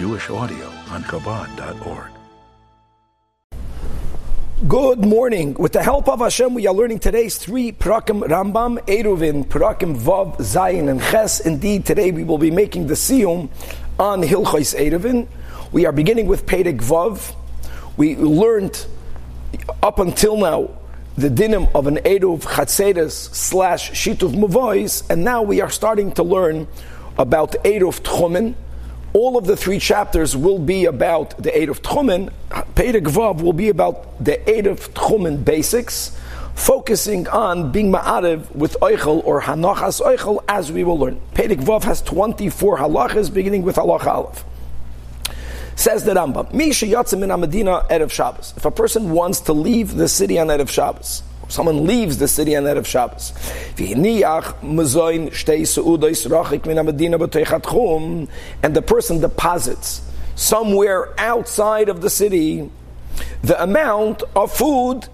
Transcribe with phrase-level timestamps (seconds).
[0.00, 2.10] Jewish audio on Chabad.org.
[4.66, 5.52] Good morning.
[5.52, 10.38] With the help of Hashem, we are learning today's three Prakim Rambam, Eruvin, Prakim Vav,
[10.38, 11.40] Zayin, and Ches.
[11.40, 13.50] Indeed, today we will be making the Siyum
[13.98, 15.28] on Hilchos Eruvin.
[15.70, 17.34] We are beginning with Perek Vav.
[17.98, 18.86] We learned
[19.82, 20.70] up until now
[21.18, 26.22] the dinim of an Eruv Chatzeres slash Shituv Mavois, and now we are starting to
[26.22, 26.68] learn
[27.18, 28.54] about Eruv Tchumen.
[29.12, 32.32] All of the three chapters will be about the Eruv Tchumen.
[32.50, 36.16] Perek will be about the Eruv Tchumen basics,
[36.54, 41.20] focusing on being ma'ariv with Eichel or Hanachas Eichel, as we will learn.
[41.34, 44.44] Perek has 24 halachas, beginning with halacha Aleph.
[45.74, 48.54] Says the Rambam, Misha Yatzim in Medina Erev Shabbos.
[48.56, 52.56] If a person wants to leave the city on Erev Shabbos, someone leaves the city
[52.56, 53.32] on Erev Shabbos,
[58.62, 60.02] and the person deposits
[60.34, 62.70] somewhere outside of the city
[63.42, 65.08] the amount of food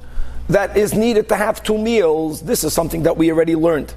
[0.49, 3.93] that is needed to have two meals, this is something that we already learned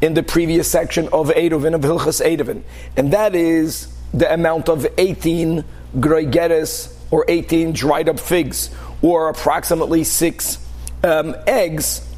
[0.00, 2.62] in the previous section of Eidovin, of Hilchas Eidovin,
[2.96, 5.64] and that is the amount of 18
[5.98, 10.58] groigeres or 18 dried up figs or approximately six
[11.02, 12.08] um, eggs.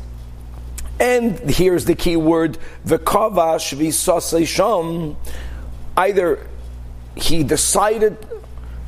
[1.00, 5.16] And here's the key word: v'kavash v'sasei
[5.96, 6.46] Either
[7.16, 8.16] he decided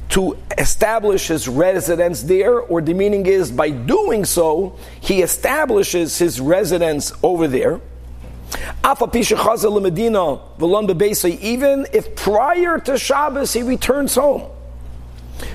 [0.09, 6.41] to establish his residence there, or the meaning is by doing so, he establishes his
[6.41, 7.81] residence over there.
[8.85, 9.11] Even
[11.93, 14.51] if prior to Shabbos he returns home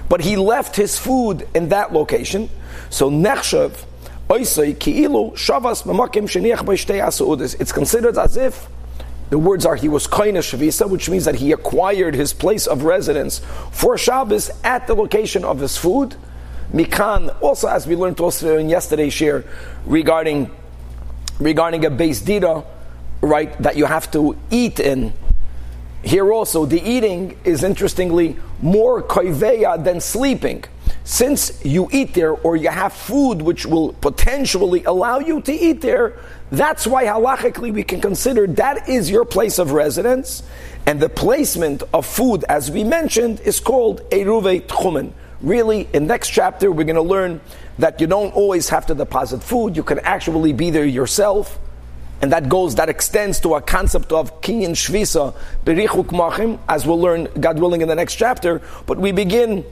[0.10, 2.50] but he left his food in that location.
[2.90, 3.86] So nechshav
[7.60, 8.68] It's considered as if
[9.30, 12.84] the words are he was koina shavisa, which means that he acquired his place of
[12.84, 16.16] residence for Shabbos at the location of his food.
[16.72, 19.44] Mikan, also as we learned also in yesterday's share
[19.86, 20.50] regarding
[21.40, 22.64] regarding a base dita,
[23.20, 25.12] right, that you have to eat in
[26.04, 30.64] here also, the eating is interestingly more koiveya than sleeping.
[31.04, 35.82] Since you eat there or you have food which will potentially allow you to eat
[35.82, 36.14] there,
[36.52, 40.44] that's why halachically we can consider that is your place of residence.
[40.86, 45.12] And the placement of food, as we mentioned, is called Eruve Tchumen.
[45.42, 47.42] Really, in next chapter, we're going to learn
[47.80, 49.76] that you don't always have to deposit food.
[49.76, 51.60] You can actually be there yourself
[52.22, 55.34] and that goes, that extends to a concept of kinyan shvisa,
[55.66, 58.62] berichuk machim, as we'll learn, God willing, in the next chapter.
[58.86, 59.66] But we begin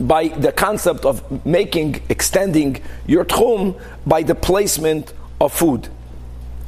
[0.00, 5.88] by the concept of making, extending your tchum by the placement of food.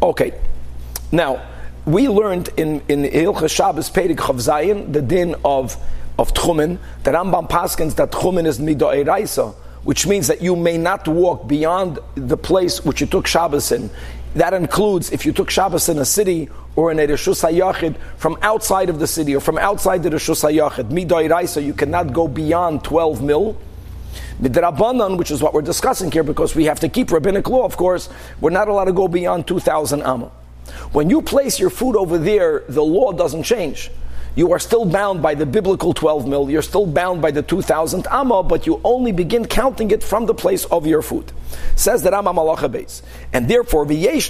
[0.03, 0.33] Okay,
[1.13, 1.43] now
[1.87, 5.77] we learned in in Ilcha Shabbos Pedig Chavzayin the din of
[6.19, 6.79] of tchumen.
[7.03, 9.55] The Rambam paskins that tchumen is midoiraisa,
[9.85, 13.91] which means that you may not walk beyond the place which you took Shabbos in
[14.35, 18.37] that includes if you took Shabbos in a city or in a Rishus HaYachid from
[18.43, 22.27] outside of the city or from outside the Rishus HaYachid, Midai Raisa, you cannot go
[22.27, 23.57] beyond 12 mil.
[24.41, 27.77] Midrabanan, which is what we're discussing here, because we have to keep rabbinic law, of
[27.77, 28.09] course,
[28.41, 30.31] we're not allowed to go beyond 2,000 amma.
[30.93, 33.91] When you place your food over there, the law doesn't change
[34.37, 38.07] you are still bound by the biblical 12 mil, you're still bound by the 2000
[38.11, 41.33] amma, but you only begin counting it from the place of your food.
[41.77, 43.03] Says the Rama Malacha base.
[43.33, 44.21] And therefore, you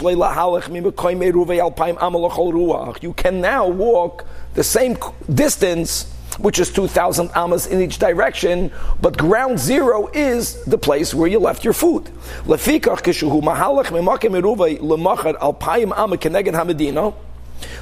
[3.14, 4.96] can now walk the same
[5.32, 8.70] distance which is 2,000 amas in each direction,
[9.00, 12.10] but ground zero is the place where you left your food.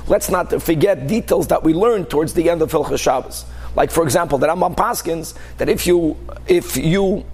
[0.07, 3.45] Let's not forget details that we learned towards the end of Hilchas Shabbos.
[3.75, 6.17] Like, for example, the Rambam Paskins, that if you,
[6.47, 7.25] if you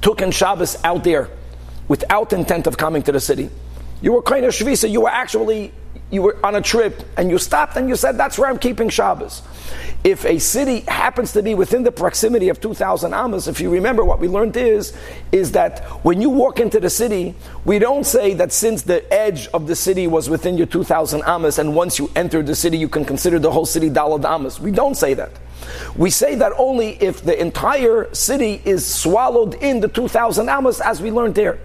[0.00, 1.28] took in Shabbos out there
[1.88, 3.50] without intent of coming to the city,
[4.00, 5.72] you were kind of shvisa, you were actually,
[6.10, 8.88] you were on a trip, and you stopped and you said, that's where I'm keeping
[8.88, 9.42] Shabbos
[10.04, 14.04] if a city happens to be within the proximity of 2,000 amas, if you remember
[14.04, 14.96] what we learned is,
[15.32, 17.34] is that when you walk into the city,
[17.64, 21.58] we don't say that since the edge of the city was within your 2,000 amas,
[21.58, 24.60] and once you enter the city, you can consider the whole city dalad amas.
[24.60, 25.32] We don't say that.
[25.96, 31.02] We say that only if the entire city is swallowed in the 2,000 amas, as
[31.02, 31.58] we learned there.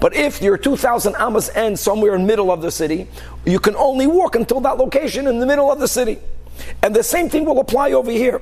[0.00, 3.08] But if your 2,000 amas ends somewhere in the middle of the city,
[3.46, 6.18] you can only walk until that location in the middle of the city.
[6.82, 8.40] And the same thing will apply over here.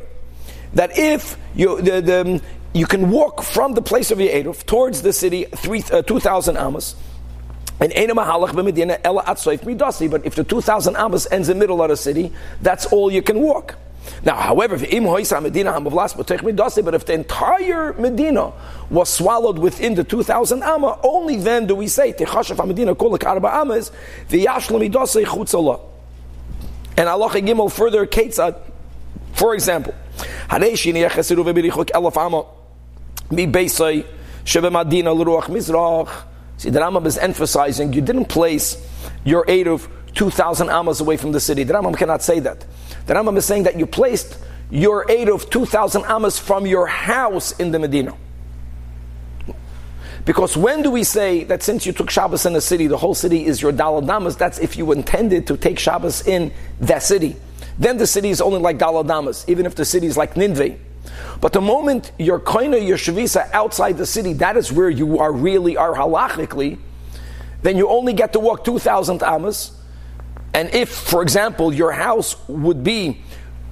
[0.74, 5.02] That if you, the, the, you can walk from the place of your Eruv towards
[5.02, 6.96] the city, three, uh, 2,000 amas,
[7.80, 8.06] and but
[10.24, 12.32] if the 2,000 amas ends in the middle of the city,
[12.62, 13.76] that's all you can walk.
[14.22, 14.86] Now, however, but
[16.94, 18.52] if the entire Medina
[18.90, 22.12] was swallowed within the 2,000 amma, only then do we say,
[22.66, 22.94] Medina
[23.24, 23.90] arba amas,
[24.28, 25.80] chutzala.
[26.96, 28.58] And Allah Gimel further Ketzad, uh,
[29.32, 29.94] for example,
[36.56, 38.76] See, the Rambam is emphasizing you didn't place
[39.24, 41.64] your aid of 2,000 amas away from the city.
[41.64, 42.64] The Rambam cannot say that.
[43.06, 44.38] The Rambam is saying that you placed
[44.70, 48.14] your of 2,000 amas from your house in the Medina.
[50.24, 53.14] Because when do we say that since you took Shabbos in a city, the whole
[53.14, 54.38] city is your daladamas?
[54.38, 57.36] That's if you intended to take Shabbos in that city.
[57.78, 60.78] Then the city is only like daladamas, even if the city is like Ninveh.
[61.40, 65.32] But the moment you're koina your shavisa outside the city, that is where you are
[65.32, 66.78] really are halachically.
[67.62, 69.72] Then you only get to walk two thousand amas.
[70.54, 73.20] And if, for example, your house would be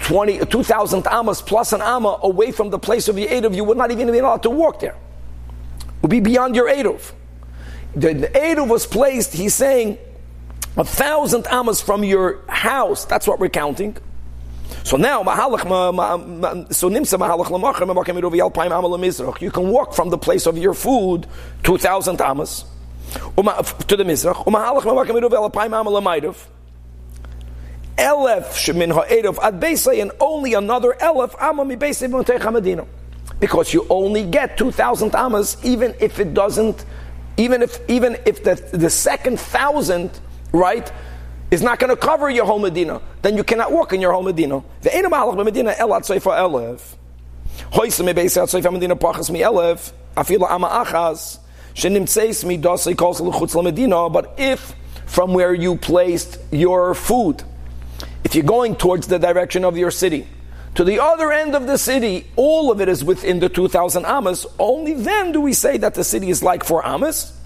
[0.01, 3.79] 20, 2,000 amas plus an amma away from the place of your Eidov, you would
[3.79, 4.97] not even be allowed to walk there.
[6.03, 7.13] Would be beyond your Eidov.
[7.95, 9.99] The, the Eidov was placed, he's saying,
[10.77, 13.05] a thousand amas from your house.
[13.05, 13.97] That's what we're counting.
[14.85, 15.23] So now,
[16.71, 17.05] so you
[19.51, 21.27] can walk from the place of your food
[21.63, 22.65] 2,000 amas
[23.15, 24.45] to the Mizrach.
[27.99, 29.63] Elef shemin ha'edav ad
[29.99, 32.87] and only another elef amma mi medina.
[33.43, 36.85] Because you only get 2,000 amas, even if it doesn't,
[37.37, 40.21] even if, even if the, the second thousand,
[40.53, 40.93] right,
[41.51, 44.23] is not going to cover your whole Medina, then you cannot walk in your whole
[44.23, 44.63] Medina.
[44.83, 46.95] The Eina Malach Medina elat Seifa Elef.
[47.73, 49.93] Hoyse me Beis Seifa Medina Pachas mi Elef.
[50.17, 51.41] Afila Ama Achas.
[51.75, 54.09] Shenimtseis mi Dosei Kos L'chutz Medina.
[54.09, 54.73] But if
[55.07, 57.43] from where you placed your food,
[58.23, 60.29] if you're going towards the direction of your city,
[60.75, 64.47] to the other end of the city, all of it is within the 2,000 amas,
[64.59, 67.39] only then do we say that the city is like four amas.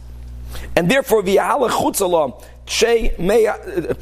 [0.77, 3.95] And therefore, v'yahalach chutzala, uh,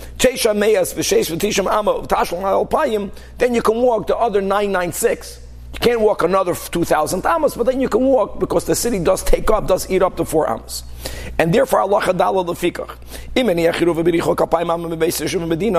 [3.39, 5.41] then you can walk the other 996.
[5.75, 9.23] You can't walk another 2,000 amas, but then you can walk because the city does
[9.23, 10.85] take up, does eat up the four amas.
[11.39, 12.97] And therefore, Allah chadala lefikach.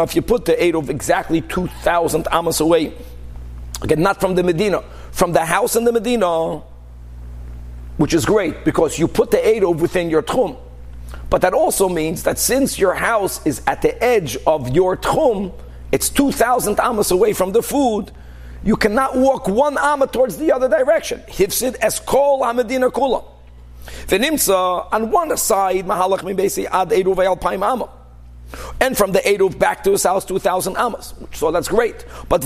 [0.03, 2.93] If you put the eight of exactly 2,000 amas away,
[3.81, 6.61] again, not from the Medina, from the house in the Medina,
[7.97, 10.57] which is great because you put the of within your tchum.
[11.29, 15.53] But that also means that since your house is at the edge of your tchum,
[15.91, 18.11] it's 2,000 amas away from the food,
[18.63, 21.21] you cannot walk one amma towards the other direction.
[21.27, 23.23] Hifsid eskol hamadina kula.
[24.07, 27.89] V'nimsa on one side mahalach mibesi ad eruv alpaim amma.
[28.79, 31.13] And from the Eruv back to his house, 2,000 amas.
[31.33, 32.05] So that's great.
[32.29, 32.43] But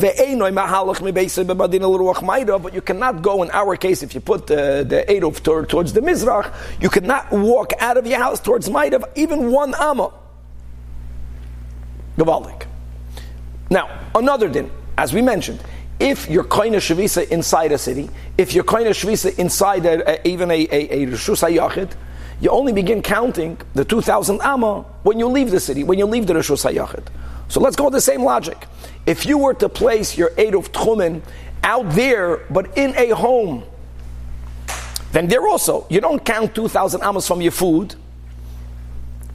[2.59, 5.93] but you cannot go, in our case, if you put the, the Eruv toward, towards
[5.93, 10.11] the Mizrach, you cannot walk out of your house towards maida, even one amma.
[12.17, 12.65] Gavaldik.
[13.69, 15.61] Now, another din, as we mentioned,
[15.99, 16.43] if you're
[16.75, 21.03] of shavisa inside a city, if you're of shavisa inside a, a, even a, a,
[21.03, 21.43] a Rishus
[22.41, 26.27] you only begin counting the 2,000 Amma when you leave the city, when you leave
[26.27, 27.07] the Rishus HaYachid.
[27.49, 28.67] So let's go with the same logic.
[29.05, 31.21] If you were to place your Eid of Tchumen
[31.63, 33.63] out there, but in a home,
[35.11, 37.95] then there also, you don't count 2,000 Ammas from your food.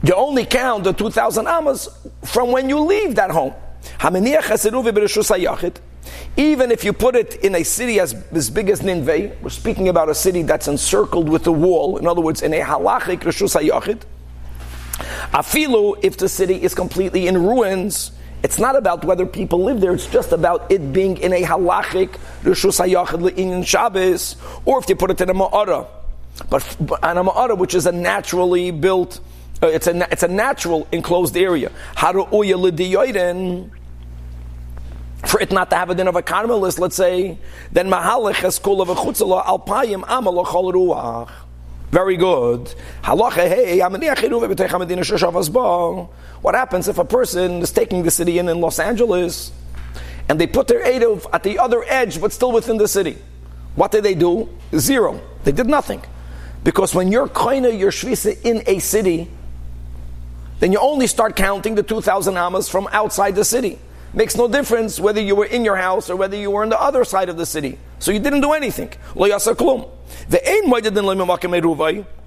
[0.01, 1.89] You only count the 2,000 Ammas
[2.23, 3.53] from when you leave that home.
[6.37, 9.87] Even if you put it in a city as, as big as Ninveh, we're speaking
[9.87, 13.55] about a city that's encircled with a wall, in other words, in a halachic Rishus
[13.59, 14.01] HaYachid,
[15.31, 18.11] afilu, if the city is completely in ruins,
[18.43, 22.17] it's not about whether people live there, it's just about it being in a halachic
[22.43, 24.35] Rishus HaYachid in Shabbos,
[24.65, 25.87] or if you put it in a Ma'ara.
[26.49, 29.19] But, but a Ma'ara, which is a naturally built,
[29.63, 31.71] uh, it's, a, it's a natural enclosed area.
[31.95, 33.71] Haru'uya l'diyoiden,
[35.27, 37.37] for it not to have a din of a carmelist, let's say,
[37.71, 41.31] then mahalech has kol of a chutzala alpayim amal chol ruach.
[41.91, 42.73] Very good.
[43.03, 43.79] Halacha hey,
[46.41, 49.51] What happens if a person is taking the city in in Los Angeles
[50.27, 53.17] and they put their Eidov at the other edge but still within the city?
[53.75, 54.49] What did they do?
[54.75, 55.21] Zero.
[55.43, 56.01] They did nothing.
[56.63, 59.29] Because when you're koina your shvisa in a city,
[60.59, 63.79] then you only start counting the 2,000 amas from outside the city.
[64.15, 66.79] Makes no difference whether you were in your house or whether you were on the
[66.79, 67.77] other side of the city.
[67.99, 68.89] So you didn't do anything.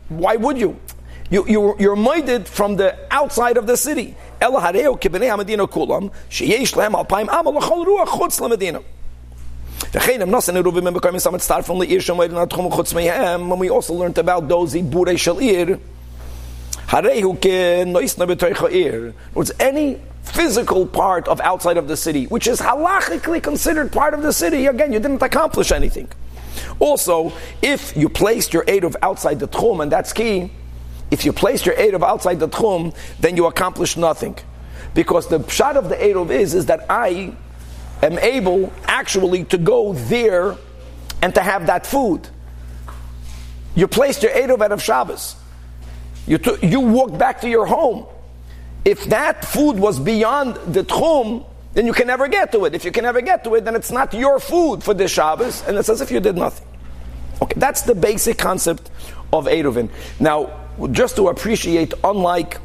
[0.09, 0.78] Why would you?
[1.30, 4.14] You, you, you're minded from the outside of the city.
[4.40, 4.52] When
[13.59, 15.80] we also learned about those Ibure Shalir,
[16.88, 17.38] Harehu
[17.87, 18.26] noisna
[19.61, 20.00] any
[20.32, 24.66] physical part of outside of the city, which is halachically considered part of the city.
[24.66, 26.08] Again, you didn't accomplish anything.
[26.78, 27.32] Also,
[27.62, 30.50] if you placed your aid of outside the tchum, and that's key,
[31.11, 34.37] if you placed your aid of outside the tchum, then you accomplished nothing.
[34.94, 37.35] Because the shot of the aid of is, is that I
[38.02, 40.56] am able actually to go there
[41.23, 42.28] and to have that food.
[43.75, 45.37] You placed your aid of out of Shabbos.
[46.26, 48.06] You, you walked back to your home.
[48.88, 52.75] If that food was beyond the tchum, then you can never get to it.
[52.75, 55.62] If you can never get to it, then it's not your food for this Shabbos,
[55.68, 56.66] and it's as if you did nothing.
[57.42, 58.90] Okay, that's the basic concept
[59.30, 59.90] of Eruvin.
[60.18, 60.59] Now,
[60.90, 62.62] just to appreciate, unlike,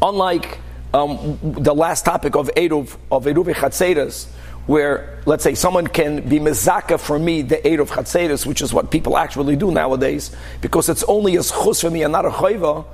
[0.00, 0.60] unlike
[0.94, 4.28] um, the last topic of Eruv, of Eruv Chatzeres,
[4.68, 8.92] where, let's say, someone can be mezaka for me the Eruv Chatzeres, which is what
[8.92, 10.30] people actually do nowadays,
[10.60, 12.84] because it's only a chus for me and not a chayva,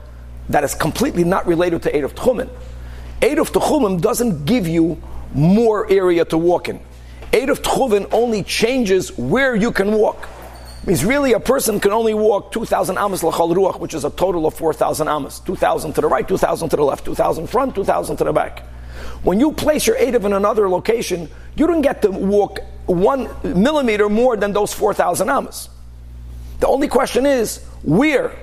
[0.49, 2.49] that is completely not related to Eruv Tchumen.
[3.21, 5.01] Eruv Tchumim doesn't give you
[5.35, 6.81] more area to walk in.
[7.33, 10.29] Eruv Tchuvin only changes where you can walk
[10.83, 14.11] It means really a person can only walk 2,000 amas lachal ruach, which is a
[14.11, 15.41] total of 4,000 amas.
[15.41, 18.61] 2,000 to the right, 2,000 to the left, 2,000 front, 2,000 to the back.
[19.23, 24.09] When you place your Edav in another location, you don't get to walk one millimeter
[24.09, 25.69] more than those 4,000 amas.
[26.61, 28.35] The only question is, where?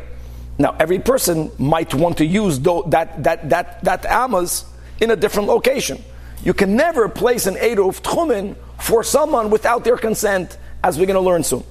[0.57, 4.65] Now, every person might want to use that, that, that, that amas
[5.01, 6.01] in a different location.
[6.43, 11.15] You can never place an Edav Tchumen for someone without their consent, as we're going
[11.15, 11.63] to learn soon.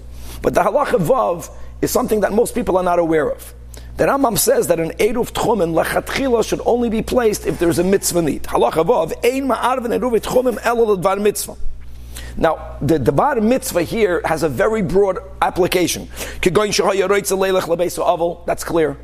[0.42, 1.50] But the halacha vav
[1.80, 3.54] is something that most people are not aware of.
[3.96, 7.84] The Rambam says that an Eruv Tchumen lechatchila should only be placed if there's a
[7.84, 8.42] mitzvah need.
[8.42, 11.56] Halacha vav, ein ma'arvin Eruv Tchumen dvar mitzvah.
[12.36, 16.08] Now, the Devar mitzvah here has a very broad application.
[18.46, 18.96] That's clear.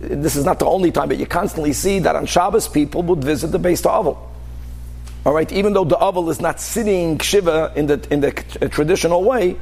[0.00, 3.24] This is not the only time, but you constantly see that on Shabbos people would
[3.24, 4.18] visit the base to Aval.
[5.24, 8.32] All right, even though the Aval is not sitting Shiva in the, in the
[8.70, 9.56] traditional way,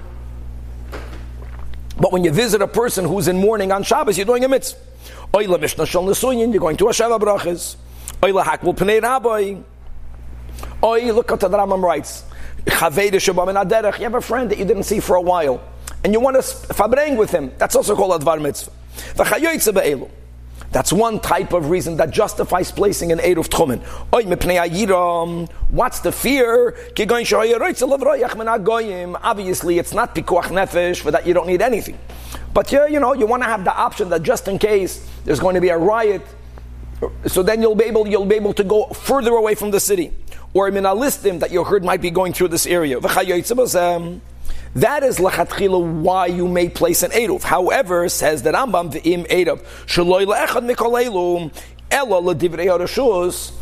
[2.00, 4.80] but when you visit a person who's in mourning on Shabbos, you're doing a mitzvah.
[5.34, 7.76] You're going to a Sheva Brachas.
[10.84, 12.24] Oy, look what the Rambam writes.
[12.66, 15.60] You have a friend that you didn't see for a while,
[16.04, 17.52] and you want to fabreng with him.
[17.58, 18.70] That's also called Advar Mitzvah.
[20.70, 23.82] That's one type of reason that justifies placing an Eruv Tchumen.
[25.68, 26.76] What's the fear?
[29.22, 31.98] Obviously, it's not Pikuach Nefesh, for that you don't need anything.
[32.54, 35.40] But you, you know, you want to have the option that just in case there's
[35.40, 36.22] going to be a riot,
[37.26, 40.12] so then you'll be able, you'll be able to go further away from the city.
[40.54, 43.00] Or in a listim that you heard might be going through this area.
[44.74, 47.42] That is lachatchila why you may place an eruv.
[47.42, 51.52] However, says the Rambam v'im eruv shaloi leechad mikolelum
[51.90, 53.52] elo ledivrei harashus.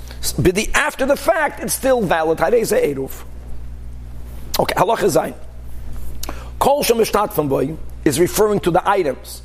[0.40, 2.38] But the after the fact, it's still valid.
[2.38, 3.25] Harei eruv.
[4.61, 5.35] Okay, halacha zayin.
[6.61, 9.42] Kol shemishtat boy is referring to the items.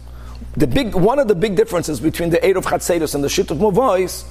[0.57, 3.57] The big one of the big differences between the eruv chatzedos and the shit of
[3.57, 4.23] mavois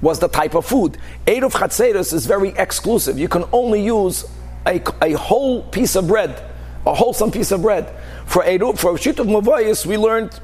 [0.00, 0.98] was the type of food.
[1.26, 3.18] Eruv chatzedos is very exclusive.
[3.18, 4.24] You can only use
[4.66, 6.50] a, a whole piece of bread
[6.86, 7.94] a wholesome piece of bread.
[8.26, 10.38] For Eru, for Shit of Mavayis, we learned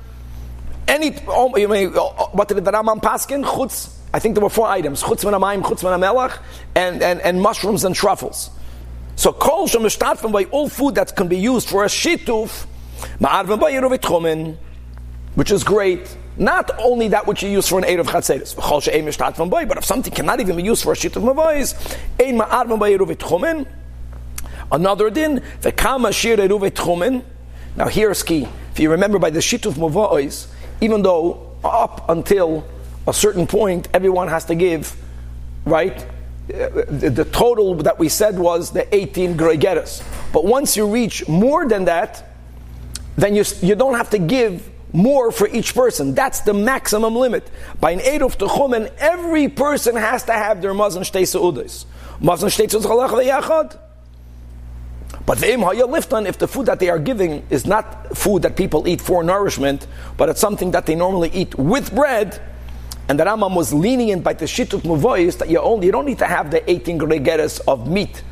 [0.89, 3.45] any, oh, mean, oh, oh, what did the Rambam Paskin?
[3.45, 6.39] Chutz, I think there were four items, chutz minamayim, chutz minamelach,
[6.75, 8.51] and, and, and mushrooms and truffles.
[9.17, 12.67] So kol shem from by all food that can be used for a shituf,
[13.19, 14.66] ma'arvim by yerovit
[15.37, 16.17] which is great.
[16.39, 20.57] Not only that which you use for an aid of but if something cannot even
[20.57, 23.67] be used for a shit of yerovit
[24.73, 27.23] Another din, the kama shir.
[27.77, 28.49] Now here's key.
[28.73, 30.49] If you remember by the shituf mava'is,
[30.81, 32.67] even though up until
[33.07, 34.97] a certain point everyone has to give,
[35.65, 36.07] right?
[36.49, 40.03] The, total that we said was the 18 gregeres.
[40.33, 42.25] But once you reach more than that,
[43.17, 46.15] then you, you don't have to give more for each person.
[46.15, 47.49] That's the maximum limit.
[47.81, 51.85] By an Eruv Techumen, every person has to have their Mazan Shtei Se'udis.
[52.21, 53.79] Mazan Shtei Se'udis
[55.27, 58.57] but the imhaya liftan, if the food that they are giving is not food that
[58.57, 62.41] people eat for nourishment, but it's something that they normally eat with bread,
[63.09, 66.19] and the Rambam was lenient by the shitut muvois that you only you don't need
[66.19, 68.23] to have the 18 gregeres of meat.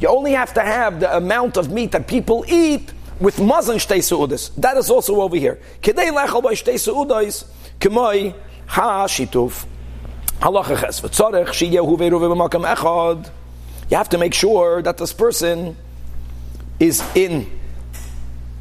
[0.00, 3.98] You only have to have the amount of meat that people eat with mazan shtei
[3.98, 4.54] su'udas.
[4.56, 5.60] That is also over here.
[5.82, 7.46] Kedei lechal by shtei su'udas,
[7.80, 8.34] kemoi
[8.66, 9.66] ha shituf.
[10.40, 13.30] Halacha ches v'tzorech sheyehu ve'eruv b'makam echad.
[13.90, 15.76] You have to make sure that this person
[16.80, 17.50] is in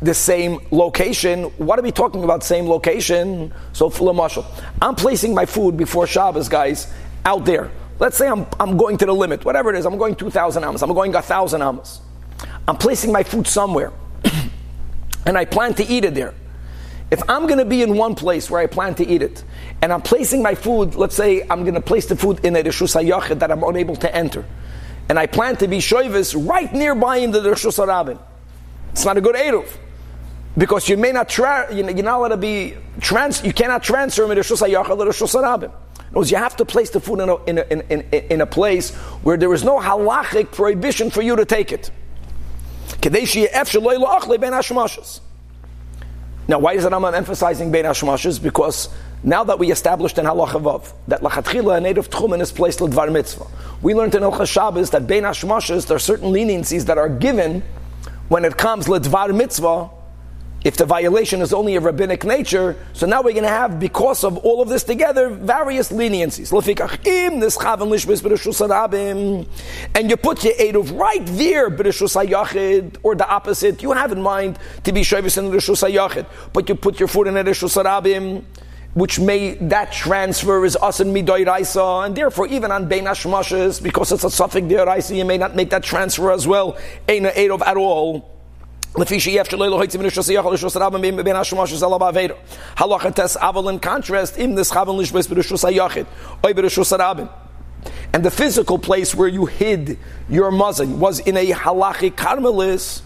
[0.01, 1.43] the same location.
[1.57, 2.43] What are we talking about?
[2.43, 3.53] Same location.
[3.71, 4.45] So, Marshall,
[4.81, 6.91] I'm placing my food before Shabbos, guys,
[7.25, 7.71] out there.
[7.99, 9.85] Let's say I'm, I'm going to the limit, whatever it is.
[9.85, 10.81] I'm going 2,000 amos.
[10.81, 12.01] I'm going 1,000 amos.
[12.67, 13.91] I'm placing my food somewhere,
[15.25, 16.33] and I plan to eat it there.
[17.11, 19.43] If I'm going to be in one place where I plan to eat it,
[19.81, 22.63] and I'm placing my food, let's say I'm going to place the food in a
[22.63, 24.45] Rishus HaYachid that I'm unable to enter,
[25.09, 28.19] and I plan to be Shoivis right nearby in the Rishus HaRabin,
[28.91, 29.67] it's not a good Eruv.
[30.57, 34.35] Because you may not, tra- you're not allowed to be, trans- you cannot transfer from
[34.35, 35.71] Rishus HaYachid to Rishus HaRabin.
[36.13, 38.45] Knows you have to place the food in a, in, a, in, in, in a
[38.45, 38.91] place
[39.23, 41.89] where there is no halachic prohibition for you to take it.
[46.47, 48.41] Now, why is it I'm emphasizing Bein Hashmashas?
[48.41, 48.89] Because
[49.23, 53.11] now that we established in Halacha Vav that Lachatchila, a native Tchumen, is placed Ledvar
[53.11, 53.45] Mitzvah.
[53.81, 57.63] We learned in Ilcha Shabbos that Bein Hashmashas, there are certain leniencies that are given
[58.29, 59.89] when it comes Ledvar Mitzvah,
[60.63, 64.23] if the violation is only of rabbinic nature, so now we're going to have, because
[64.23, 66.51] of all of this together, various leniencies.
[69.95, 71.69] And you put your Eruv right there,
[73.03, 73.81] or the opposite.
[73.83, 75.83] You have in mind to be Shavis in Rishus
[76.53, 78.43] but you put your foot in Rishus
[78.93, 83.81] which may that transfer is us and midoy raisa, and therefore even on bein hashmashes,
[83.81, 86.77] because it's a suffix raisa, you may not make that transfer as well.
[87.07, 88.32] Ain't a at all.
[92.75, 96.05] Halacha tes aval in contrast im this chavan lishbes b'rishus hayachid
[96.45, 97.29] oy b'rishus harabim.
[98.13, 99.97] And the physical place where you hid
[100.29, 103.01] your muzzin was in a halachic karmelis.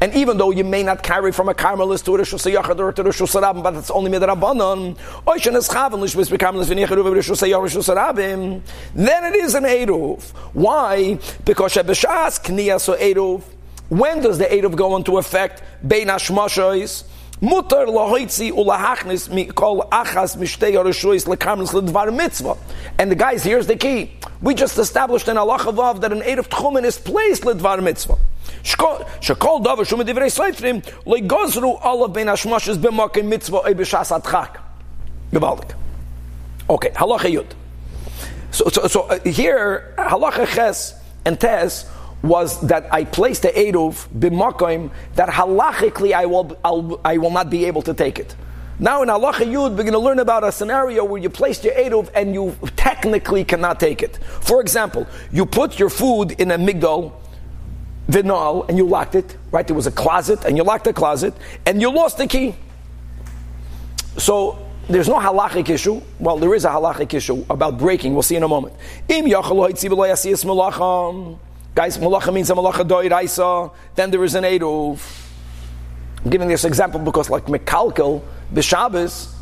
[0.00, 2.92] And even though you may not carry from a karmelis to a rishus hayachid or
[2.92, 4.96] to rishus harabim, but it's only midrabanan
[5.28, 8.62] oy shenes chavan lishbes b'karmelis v'nicheru b'rishus hayachid harabim.
[8.94, 10.22] Then it is an eruv.
[10.54, 11.18] Why?
[11.44, 13.42] Because shebeshas knias or eruv
[13.88, 15.62] when does the Eruv go into effect?
[15.86, 17.04] Bein Hashmashos.
[17.40, 22.56] Mutar lahoitzi ulahachnis mikol achas mishtei yorishois lekarmlis ledvar mitzvah.
[22.98, 24.12] And the guys, here's the key.
[24.42, 28.16] We just established in Allah Chavav that an Eruv Tchumen is placed ledvar mitzvah.
[28.64, 34.56] Shekol davar divrei seifrim legozru olav bein hashmashos b'makim mitzvah oi b'shas atchak.
[35.32, 35.74] Gewaldig.
[36.68, 37.46] Okay, yud.
[38.50, 41.84] So, so, so uh, here, halacha ches and tes
[42.22, 47.50] was that I placed the Eruv b'makoim that halachically I will, I'll, I will not
[47.50, 48.34] be able to take it.
[48.80, 51.74] Now in Halacha Yud, we're going to learn about a scenario where you placed your
[51.74, 54.18] Eruv and you technically cannot take it.
[54.40, 57.12] For example, you put your food in a migdal,
[58.08, 59.66] vinal, and you locked it, right?
[59.66, 61.34] There was a closet, and you locked the closet,
[61.66, 62.54] and you lost the key.
[64.16, 66.00] So, there's no halachic issue.
[66.18, 68.14] Well, there is a halachic issue about breaking.
[68.14, 68.74] We'll see in a moment.
[71.78, 74.98] Guys, malacha means a malacha doiraisa, then there is an eruv.
[76.24, 78.20] I'm giving this example because, like Mekalkel,
[78.52, 79.32] B'Shabbos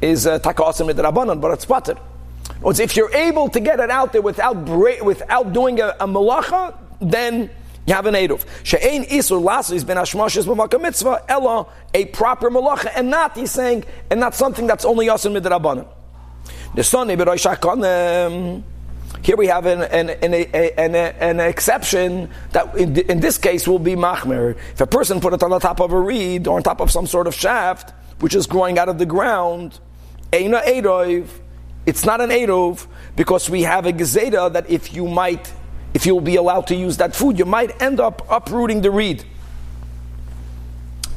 [0.00, 1.98] is uh, takasim midrabanan, but it's pater.
[2.64, 6.74] If you're able to get it out there without bra- without doing a, a malacha,
[7.02, 7.50] then
[7.86, 8.46] you have an eruv.
[8.64, 13.84] She'ein isur lasis ben hashmashes b'makam mitzvah ella a proper malacha, and not he's saying,
[14.10, 15.86] and not something that's only yasim midrabanan.
[16.74, 17.08] The son
[19.22, 23.78] here we have an, an, an, an, an exception that in, in, this case will
[23.78, 24.56] be machmer.
[24.72, 26.90] If a person put it on the top of a reed or on top of
[26.90, 29.80] some sort of shaft, which is growing out of the ground,
[30.32, 31.28] Eina
[31.86, 35.52] it's not an Eidov because we have a Gezeda that if you might,
[35.94, 39.24] if you'll be allowed to use that food, you might end up uprooting the reed.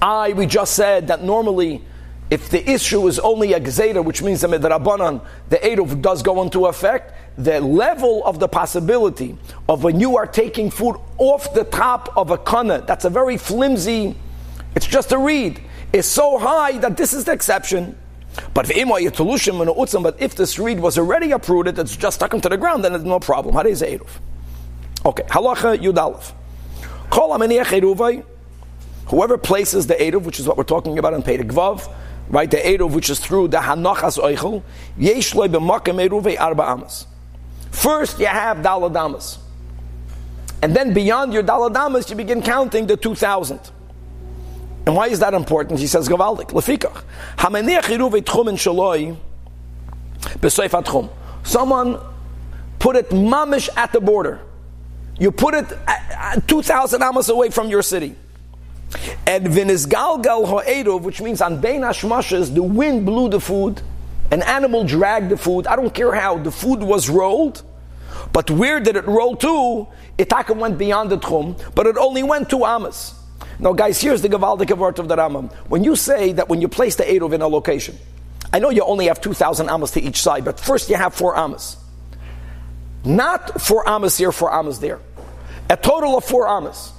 [0.02, 1.84] I, we just said that normally
[2.32, 6.42] if the issue is only a gzeda, which means the midrabanan, the eruv does go
[6.42, 9.38] into effect, the level of the possibility
[9.70, 13.38] of when you are taking food off the top of a kana, that's a very
[13.38, 14.16] flimsy,
[14.76, 15.62] it's just a reed,
[15.94, 17.98] is so high that this is the exception.
[18.54, 23.04] But if this reed was already uprooted, it's just stuck into the ground, then it's
[23.04, 23.56] no problem.
[23.56, 24.10] How is eruv?
[25.06, 26.34] Okay, halacha yudalef.
[29.08, 31.92] Whoever places the eruv, which is what we're talking about in Perek Vav,
[32.32, 32.50] right?
[32.50, 34.64] The Eruv, which is through the Hanochas Oichel,
[34.98, 37.06] Yesh loy b'makem arba amas.
[37.72, 39.40] First, you have daladamas.
[40.62, 43.60] And then beyond your daladamas, you begin counting the 2,000.
[44.86, 45.80] And why is that important?
[45.80, 47.04] He says, Gavaldik, lefikach.
[48.58, 49.18] Shaloi.
[51.44, 52.00] Someone
[52.80, 54.40] put it mamish at the border.
[55.20, 55.68] You put it
[56.48, 58.16] 2,000 amas away from your city.
[59.26, 63.82] And vinisgalgal ha'erov, which means on bein hashmashes, the wind blew the food
[64.32, 65.68] An animal dragged the food.
[65.68, 66.38] I don't care how.
[66.38, 67.64] The food was rolled.
[68.34, 69.88] But where did it roll to?
[70.18, 73.14] Itaka went beyond the tchum, but it only went two amas.
[73.60, 75.54] Now, guys, here's the Gavaldik word of the Rambam.
[75.68, 77.98] When you say that when you place the Eruv in a location,
[78.54, 81.36] I know you only have 2,000 amas to each side, but first you have four
[81.38, 81.78] amas.
[83.04, 85.00] Not four amas here, four amas there.
[85.70, 86.92] A total of four amas.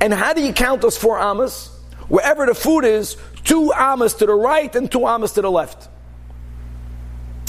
[0.00, 1.68] And how do you count those four amas?
[2.08, 5.88] Wherever the food is, two amas to the right and two amas to the left.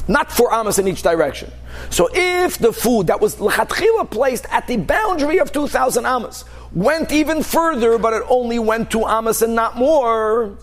[0.08, 1.52] Not four amas in each direction.
[1.89, 7.12] So if the food that was lechatchila placed at the boundary of 2,000 amas went
[7.12, 10.58] even further, but it only went two amas and not more,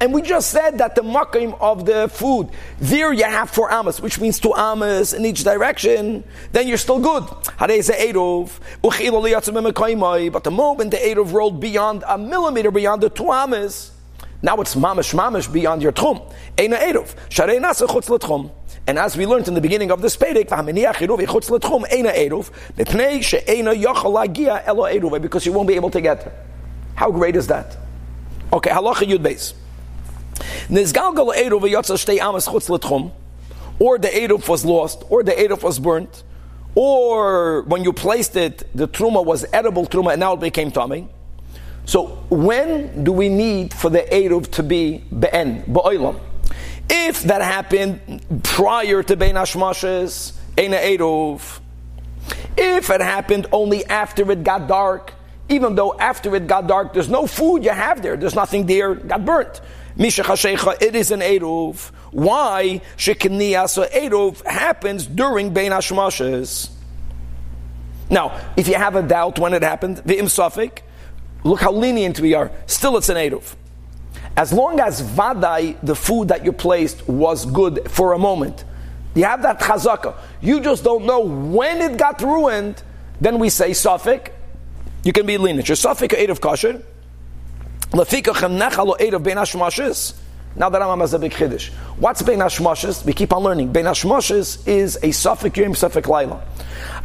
[0.00, 2.48] and we just said that the makim of the food,
[2.80, 6.98] there you have four amas, which means two amas in each direction, then you're still
[6.98, 7.24] good.
[7.58, 7.80] But the
[10.52, 13.92] moment the Eidov rolled beyond a millimeter beyond the two amas,
[14.44, 16.20] now it's mamish mamish beyond your tchum.
[16.56, 17.14] Eina Eidov.
[17.28, 18.50] Sharei nasa chutz.
[18.86, 20.48] And as we learned in the beginning of this Perek,
[25.22, 26.32] because you won't be able to get there.
[26.94, 27.76] How great is that?
[28.52, 29.54] Okay, halacha yud beis.
[30.68, 33.12] Nizgalgal Eruv yotza shtei amas chutz
[33.78, 36.22] or the Eruv was lost, or the Eruv was burnt,
[36.74, 41.08] or when you placed it, the truma was edible truma and now it became tummy.
[41.84, 46.20] So when do we need for the Eruv to be be'en, ba'olam?
[46.94, 51.60] If that happened prior to Bein Hashmashes, Eina Eruv.
[52.54, 55.14] If it happened only after it got dark,
[55.48, 58.94] even though after it got dark, there's no food you have there, there's nothing there,
[58.94, 59.62] got burnt.
[59.96, 61.90] Misha it is an Eruv.
[62.10, 62.82] Why?
[62.98, 66.70] Shekiniyasa Eruv happens during Bein Hashmashes.
[68.10, 70.80] Now, if you have a doubt when it happened, the Sufik,
[71.42, 72.50] look how lenient we are.
[72.66, 73.54] Still, it's an Eruv.
[74.36, 78.64] As long as vadai, the food that you placed, was good for a moment,
[79.14, 80.14] you have that chazaka.
[80.40, 82.82] You just don't know when it got ruined.
[83.20, 84.30] Then we say safik.
[85.04, 85.68] You can be lenient.
[85.68, 86.82] Your safik eight of kosher.
[87.90, 90.14] Lefikachem nechalo eight of ben hashmashes.
[90.56, 91.70] Now that I'm a big chiddush.
[91.98, 93.04] What's ben hashmashes?
[93.04, 93.72] We keep on learning.
[93.72, 96.42] Ben hashmashes is a safik yom safik laila.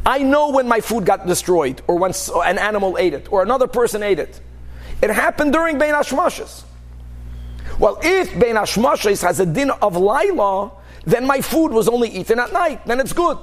[0.05, 2.13] I know when my food got destroyed, or when
[2.45, 4.39] an animal ate it, or another person ate it.
[5.01, 6.63] It happened during ben hashmashes.
[7.79, 10.71] Well, if Ben Hashmashes has a din of Laila,
[11.05, 13.37] then my food was only eaten at night, then it's good.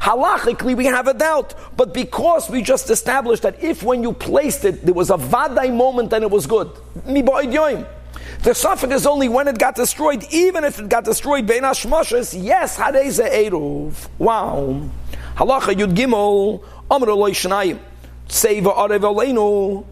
[0.00, 4.64] Halachically, we have a doubt, but because we just established that if when you placed
[4.64, 6.70] it, there was a vaday moment, then it was good.
[7.04, 12.40] The suffix is only when it got destroyed, even if it got destroyed, Ben Hashmashes,
[12.40, 14.08] yes, Hadeza Eruv.
[14.18, 14.88] Wow.
[15.36, 17.32] Halacha Yud Gimel, Amr Eloi.
[17.32, 19.84] Seva Arev Aleinu.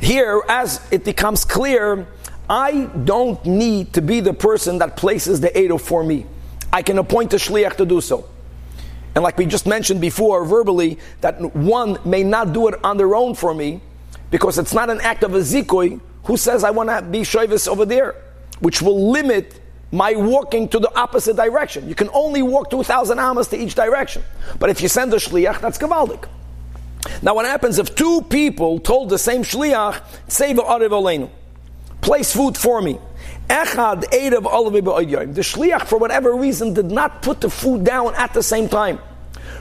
[0.00, 2.06] Here, as it becomes clear,
[2.48, 6.26] I don't need to be the person that places the Edo for me.
[6.72, 8.28] I can appoint a Shliach to do so.
[9.14, 13.14] And like we just mentioned before verbally, that one may not do it on their
[13.14, 13.80] own for me
[14.30, 17.66] because it's not an act of a zikoi who says I want to be shoivis
[17.66, 18.14] over there,
[18.60, 19.58] which will limit
[19.90, 21.88] my walking to the opposite direction.
[21.88, 24.22] You can only walk 2,000 amas to each direction.
[24.58, 26.28] But if you send a shliach, that's gavaldik.
[27.22, 31.28] Now, what happens if two people told the same shliach, "Save arev oleinu,
[32.00, 32.98] place food for me"?
[33.48, 38.32] Echad erev olav The shliach, for whatever reason, did not put the food down at
[38.34, 38.98] the same time.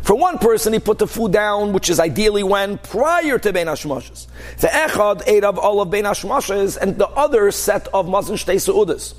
[0.01, 3.67] For one person, he put the food down, which is ideally when prior to Ben
[3.67, 4.27] Hashmoshes.
[4.60, 9.13] The echad erev olav Ben Hashmoshes, and the other set of mazon shtei seudas.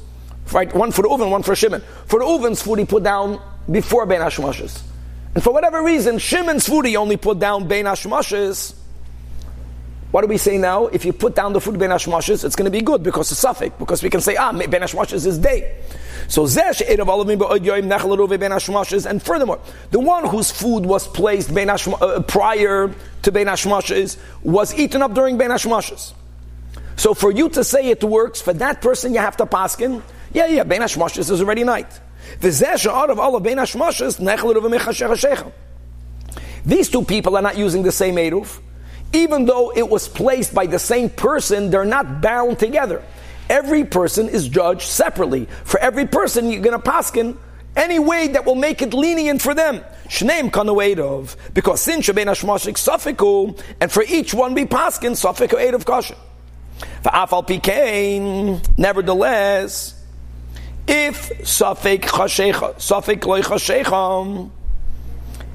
[0.53, 1.83] Right, one for Reuven, one for Shimon.
[2.07, 4.81] For Reuven's food, he put down before Ben Hashmoshes.
[5.37, 8.75] And for whatever reason, Shimon's food only put down Bein Hashmashes.
[10.11, 10.87] What do we say now?
[10.87, 13.41] If you put down the food Bein Hashmashes, it's going to be good because it's
[13.41, 13.77] suffix.
[13.79, 15.77] Because we can say, ah, Bein Hashmashes is day.
[16.29, 17.63] So Zesh Erev Alavim Be'od
[18.41, 19.05] Ben Hashmashes.
[19.05, 24.75] And furthermore, the one whose food was placed ben uh, prior to Bein Hashmashes was
[24.75, 26.15] eaten up during Bein Hashmashes.
[26.97, 30.47] So for you to say it works, for that person you have to paskin, yeah,
[30.47, 32.01] yeah, Bein Hashmashes is already night.
[36.67, 38.61] These two people are not using the same Eruv.
[39.13, 43.03] Even though it was placed by the same person, they're not bound together.
[43.49, 45.47] Every person is judged separately.
[45.65, 47.37] For every person, you're going to paskin
[47.77, 49.85] any way that will make it lenient for them.
[50.09, 55.85] Shneim kanu Because sin sheben hashmashik sufiku, and for each one be paskin sufiku edav
[55.85, 56.17] kasha.
[57.03, 59.96] For afal pikein, nevertheless,
[60.89, 64.51] if Safek Chashecha, Safek Loy Chashecha,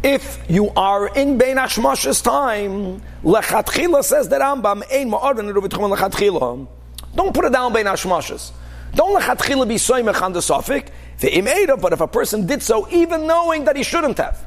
[0.03, 6.67] if you are in Bein Hashmash's time, Lechatchila says that Rambam, Ein Ma'arvin Ruvitchum Lechatchila.
[7.15, 8.51] Don't put it down Bein Hashmash's.
[8.93, 10.91] Don't lechatchila be soymech on the suffix.
[11.19, 11.45] The im
[11.79, 14.45] but if a person did so, even knowing that he shouldn't have,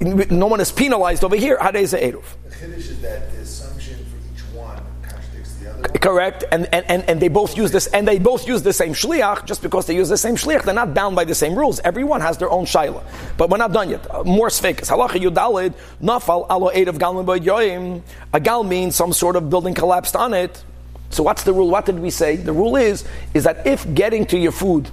[0.00, 1.58] no one is penalized over here.
[1.58, 2.24] Hadei ze eruv.
[2.44, 5.71] The chiddush is that the assumption for each one contradicts the other one.
[5.82, 8.92] Correct, and, and, and, and they both use this, and they both use the same
[8.92, 9.46] shliach.
[9.46, 11.80] Just because they use the same shliach, they're not bound by the same rules.
[11.80, 13.02] Everyone has their own shaila.
[13.36, 14.08] But we're not done yet.
[14.10, 14.88] Uh, more sfekas.
[14.88, 18.02] Halacha yudalid nafal alo eid of galman yoim.
[18.32, 20.64] A gal means some sort of building collapsed on it.
[21.10, 21.68] So what's the rule?
[21.68, 22.36] What did we say?
[22.36, 24.88] The rule is is that if getting to your food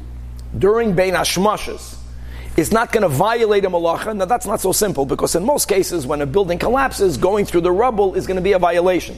[0.58, 1.98] during bein hashmashes
[2.58, 5.68] is not going to violate a malacha, now that's not so simple because in most
[5.68, 9.18] cases when a building collapses, going through the rubble is going to be a violation.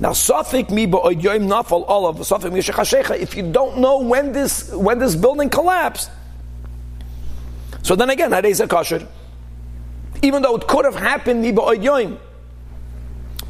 [0.00, 5.50] Now, Safik mi nafal of Safik If you don't know when this when this building
[5.50, 6.10] collapsed,
[7.82, 9.06] so then again, hadei a kosher.
[10.22, 11.52] Even though it could have happened mi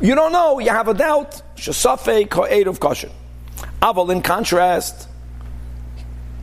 [0.01, 0.59] you don't know.
[0.59, 1.41] You have a doubt.
[1.57, 3.11] Shesafek ha'ed of kosher.
[3.81, 5.09] Aval, in contrast,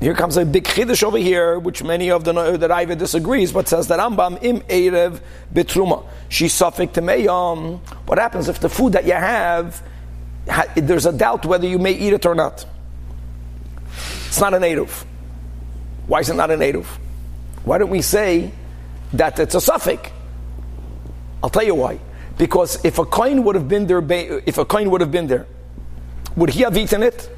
[0.01, 3.67] here comes a big chiddush over here, which many of the that Iva disagrees, but
[3.67, 5.21] says that Rambam im erev
[5.53, 6.03] betruma.
[6.27, 7.79] She suffik to meyam.
[8.07, 9.79] What happens if the food that you have,
[10.75, 12.65] there's a doubt whether you may eat it or not?
[14.25, 15.05] It's not a native.
[16.07, 16.87] Why is it not a native?
[17.63, 18.51] Why don't we say
[19.13, 20.09] that it's a suffik?
[21.43, 21.99] I'll tell you why.
[22.39, 24.01] Because if a coin would have been there,
[24.47, 25.45] if a coin would have been there,
[26.35, 27.29] would he have eaten it?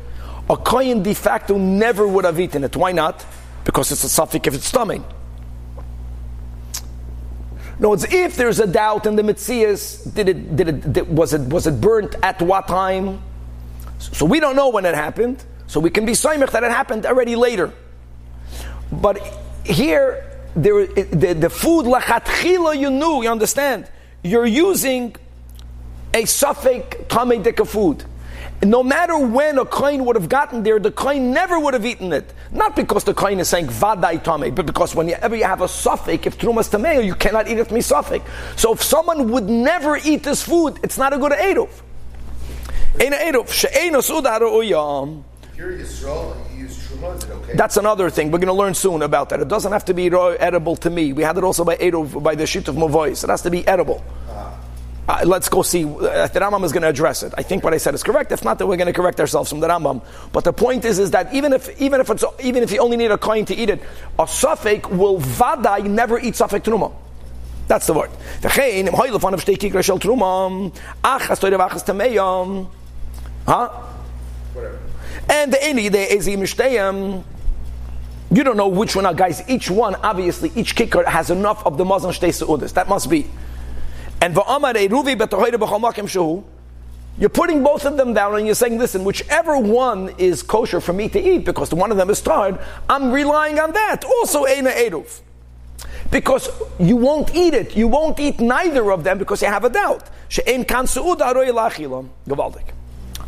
[0.50, 2.76] A kohen de facto never would have eaten it.
[2.76, 3.26] Why not?
[3.64, 5.02] Because it's a suffix of its stomach.
[7.80, 11.34] No, it's if there's a doubt in the mitzias, did it, did it, did, was
[11.34, 13.22] it, was it burnt at what time?
[14.00, 15.44] So we don't know when it happened.
[15.68, 17.74] So we can be soymich that it happened already later.
[18.92, 19.18] But
[19.66, 23.90] here, there, the, the food lachatchila you knew, you understand?
[24.24, 25.16] You're using
[26.14, 28.06] a suffix tamei food
[28.70, 32.14] no matter when a coin would have gotten there, the coin never would have eaten
[32.14, 32.34] it.
[32.52, 36.28] Not because the coin is saying vadai tame, but because whenever you have a suffix,
[36.28, 38.24] if trumas tamei, you cannot eat it from suffix.
[38.56, 41.70] So if someone would never eat this food, it's not a good eruv.
[43.02, 45.24] Ein eruv she'ein osudar uyam.
[47.56, 48.32] That's another thing.
[48.32, 49.40] We're going to learn soon about that.
[49.42, 51.14] It doesn't have to be edible to me.
[51.14, 53.24] We had it also by by the sheet of Mavois.
[53.24, 54.04] It has to be edible.
[55.08, 55.84] Uh, let's go see.
[55.84, 57.34] Uh, the Rambam is going to address it.
[57.38, 58.32] I think what I said is correct.
[58.32, 60.02] If not, then we're going to correct ourselves from the Rambam.
[60.32, 62.96] But the point is, is that even if even if it's even if you only
[62.96, 63.82] need a coin to eat it,
[64.18, 66.94] a suffix will vadai never eat suffix truma.
[67.68, 68.12] That's the word.
[73.46, 73.70] Huh?
[75.30, 77.24] And the any the ezim
[78.32, 79.44] You don't know which one are guys.
[79.50, 82.74] Each one, obviously, each kicker has enough of the Muslim shtei seudas.
[82.74, 83.28] That must be.
[84.24, 86.44] And ruvi
[87.20, 90.94] you're putting both of them down and you're saying, listen, whichever one is kosher for
[90.94, 92.58] me to eat, because one of them is starred,
[92.88, 94.06] I'm relying on that.
[94.06, 95.20] Also, Eina Eruv.
[96.10, 97.76] Because you won't eat it.
[97.76, 100.10] You won't eat neither of them because you have a doubt.
[100.30, 102.08] She'en kan su'uda aroi la'achila.
[102.26, 102.73] Gewaldig.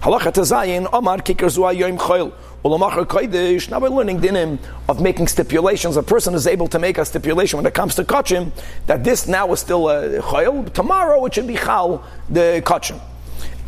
[0.02, 2.32] Halacha tezayin, Omar kikar zu'a yoim choyl.
[2.66, 4.58] Now we're learning dinim
[4.90, 5.98] of making stipulations.
[5.98, 8.52] A person is able to make a stipulation when it comes to kachim
[8.88, 10.74] that this now is still uh, a chayil.
[10.74, 13.00] Tomorrow it should be chal the kachim,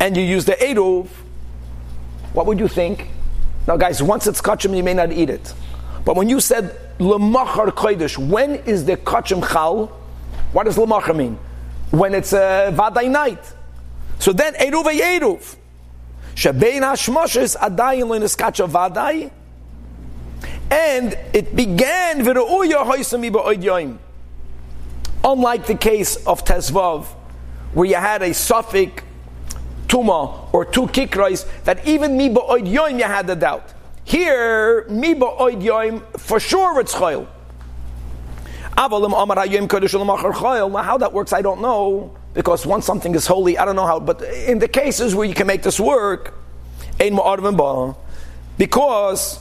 [0.00, 1.06] and you use the eruv.
[2.32, 3.06] What would you think?
[3.68, 5.54] Now, guys, once it's kachim, you may not eat it.
[6.04, 9.86] But when you said lemachar kodesh, when is the kachim chal?
[10.52, 11.38] What does lemachar mean?
[11.92, 13.54] When it's a vaday night.
[14.18, 15.54] So then eruv eruv.
[16.38, 19.28] Shebein Hashmoshes Adayin Leiniskacha Vadai.
[20.70, 23.98] And it began V'ra'uya Hoysami Ba'oid
[25.24, 27.06] Unlike the case of Tezvav,
[27.74, 29.02] where you had a suffix
[29.88, 33.74] tuma or two kikrais, that even mi ba'oid yoim you had the doubt.
[34.04, 37.26] Here, mi ba'oid yoim, for sure it's chayil.
[38.76, 38.88] How
[40.98, 44.22] that works, I don't know, because once something is holy, I don't know how, but
[44.22, 46.34] in the cases where you can make this work,
[48.58, 49.40] because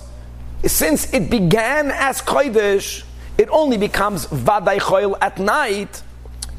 [0.65, 3.03] since it began as Kodesh,
[3.37, 6.01] it only becomes Vaday Choil at night.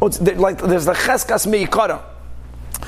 [0.00, 2.00] Like there's the Cheskas Meikara.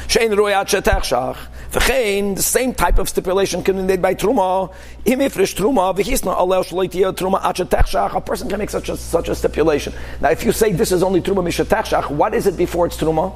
[0.09, 1.37] Shein shetachshach.
[1.71, 4.75] V'chein, the same type of stipulation can be made by truma.
[5.05, 8.15] Im ifresh truma, v'hisna alel shloitia truma at shetachshach.
[8.17, 9.93] A person can make such a, such a stipulation.
[10.21, 13.33] Now, if you say this is only truma mishetachshach, what is it before it's truma?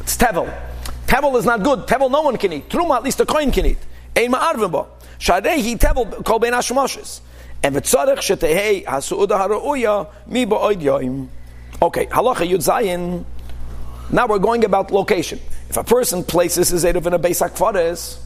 [0.00, 0.52] It's tevel.
[1.06, 1.86] Tevel is not good.
[1.86, 2.68] Tevel no one can eat.
[2.68, 3.78] Truma, at least a coin can eat.
[4.16, 4.86] Ein ma'arvim ba.
[5.20, 7.20] Sharehi tevel kol ben hashmoshes.
[7.62, 11.28] And v'tzarech shetehei hasu'uda hara'uya mi ba'oid yoim.
[11.80, 13.24] Okay, halacha yud zayin.
[14.12, 15.38] Now we're going about location.
[15.68, 18.18] If a person places his Eruv in a Beis HaKvares,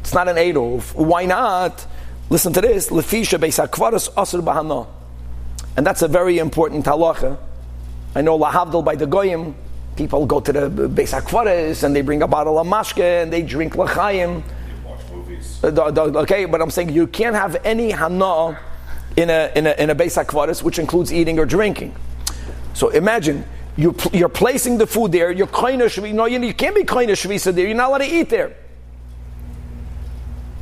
[0.00, 0.94] it's not an Eruv.
[0.94, 1.86] Why not?
[2.28, 2.90] Listen to this.
[2.90, 4.86] Lefisha Beis HaKvares Asr Bahana.
[5.76, 7.38] And that's a very important halacha.
[8.14, 9.54] I know Lahavdil by the Goyim,
[9.96, 13.42] people go to the Beis HaKvares and they bring a bottle of mashke and they
[13.42, 14.42] drink L'chaim.
[15.62, 18.58] The- Okay, but I'm saying you can't have any hana
[19.16, 21.94] in a, in a, in a Beis HaKvares, which includes eating or drinking.
[22.74, 23.44] So imagine
[23.76, 25.30] you pl- you're placing the food there.
[25.30, 27.66] You're kind of no, you, you can't be kind of shvisa there.
[27.66, 28.54] You're not allowed to eat there.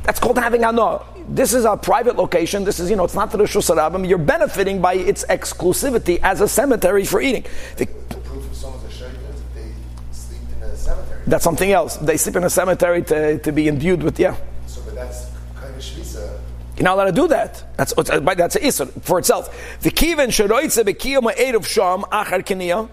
[0.03, 1.01] That's called having hana.
[1.27, 2.63] This is a private location.
[2.63, 4.07] This is you know it's not the Rosh Hashanah.
[4.09, 7.43] You're benefiting by its exclusivity as a cemetery for eating.
[7.77, 9.71] The- The proof of someone's a shaykhs if they
[10.11, 11.21] sleep in a cemetery.
[11.27, 11.97] that's something else.
[11.97, 14.35] They sleep in a cemetery to, to be imbued with yeah.
[14.65, 16.39] So, but that's kind of shvisa.
[16.77, 17.63] You're not allowed to do that.
[17.77, 19.53] That's that's a isur for itself.
[19.81, 22.89] The kiven sheroitze bekiyama eid of sham achar kiniya.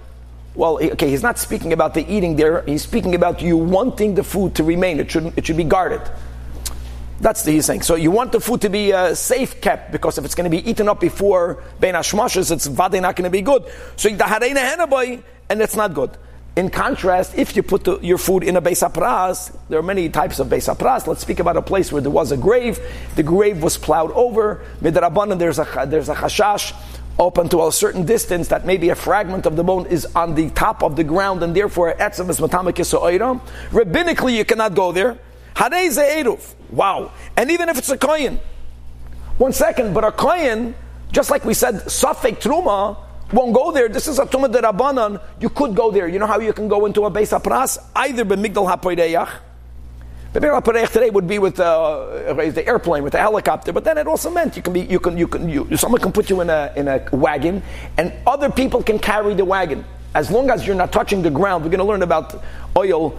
[0.57, 2.63] Well, okay, he's not speaking about the eating there.
[2.63, 4.99] He's speaking about you wanting the food to remain.
[4.99, 6.01] It should it should be guarded.
[7.21, 7.83] That's the he's saying.
[7.83, 10.57] So you want the food to be uh, safe kept because if it's going to
[10.57, 13.65] be eaten up before bein hashmashes, it's vade not going to be good.
[13.97, 16.17] So the hareina henaboy, and it's not good.
[16.57, 20.09] In contrast, if you put the, your food in a beis hapras, there are many
[20.09, 21.07] types of beis hapras.
[21.07, 22.81] Let's speak about a place where there was a grave.
[23.15, 24.65] The grave was plowed over.
[24.81, 26.73] Midrabanan, there's a there's a chashash
[27.19, 30.51] open to a certain distance that maybe a fragment of the bone is on the
[30.51, 33.41] top of the ground and therefore etzem is matamak yisoiram.
[33.71, 35.19] Rabbinically, you cannot go there.
[36.71, 37.13] Wow.
[37.37, 38.39] And even if it's a kohen.
[39.39, 40.75] One second, but a kohen,
[41.13, 42.99] just like we said, safek truma,
[43.33, 43.89] won't go there.
[43.89, 45.21] This is a truma de rabbanan.
[45.41, 46.09] You could go there.
[46.09, 47.79] You know how you can go into a beis hapras?
[47.95, 49.31] Either b'migdal hapoideyach.
[50.37, 53.73] The hapoideyach today would be with uh, the airplane, with the helicopter.
[53.73, 56.13] But then it also meant you can be, you can, you can, you, someone can
[56.13, 57.63] put you in a in a wagon,
[57.97, 59.83] and other people can carry the wagon
[60.15, 61.65] as long as you're not touching the ground.
[61.65, 62.45] We're going to learn about
[62.77, 63.19] oil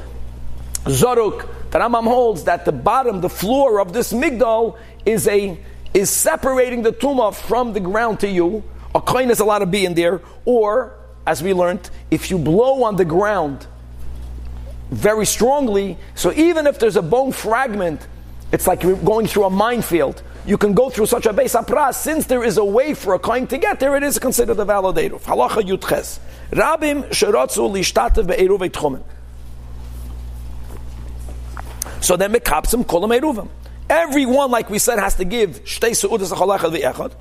[0.86, 5.60] Zaruk, the Rambam holds that the bottom, the floor of this migdal is a
[5.96, 8.64] is separating the tumah from the ground to you.
[8.94, 10.94] A coin is allowed to be in there, or
[11.26, 13.66] as we learned, if you blow on the ground
[14.90, 18.08] very strongly, so even if there's a bone fragment,
[18.52, 20.24] it's like you're going through a minefield.
[20.46, 21.96] You can go through such a beis hapras.
[21.96, 24.64] Since there is a way for a coin to get there, it is considered a
[24.64, 25.22] valid eruv.
[25.24, 26.20] Halacha yutches.
[26.52, 29.04] Rabim sheratzu lishtatev be'eruv eitchomen.
[32.00, 33.50] So then mekapsim kolam eruvim.
[33.90, 37.12] Everyone, like we said, has to give shtei seudas achalachad ve'echad.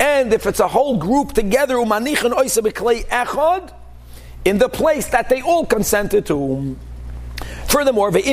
[0.00, 3.74] And if it's a whole group together, umanichin oisa beklei echad,
[4.46, 6.76] in the place that they all consented to.
[7.68, 8.10] Furthermore.
[8.10, 8.26] But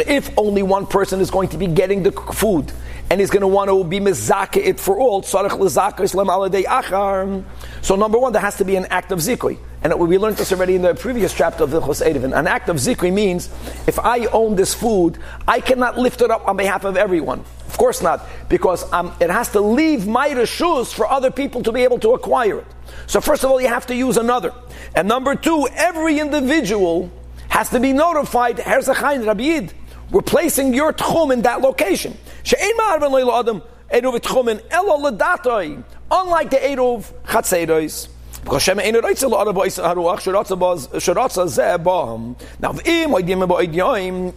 [0.00, 2.72] if only one person is going to be getting the food,
[3.10, 5.22] and is going to want to be mezake it for all.
[5.22, 5.40] So
[7.96, 9.58] number one, there has to be an act of zikui.
[9.82, 12.76] And we learned this already in the previous chapter of the Chos An act of
[12.76, 13.48] zikui means
[13.86, 17.44] if I own this food, I cannot lift it up on behalf of everyone.
[17.66, 21.72] Of course not, because um, it has to leave my reshus for other people to
[21.72, 22.66] be able to acquire it.
[23.06, 24.52] So first of all, you have to use another.
[24.94, 27.10] And number two, every individual
[27.48, 29.68] has to be notified, Herzachayin Rabbi
[30.10, 32.16] we're placing your tchum in that location.
[36.10, 38.08] Unlike the eruv chatzeiros.
[38.48, 38.54] Now,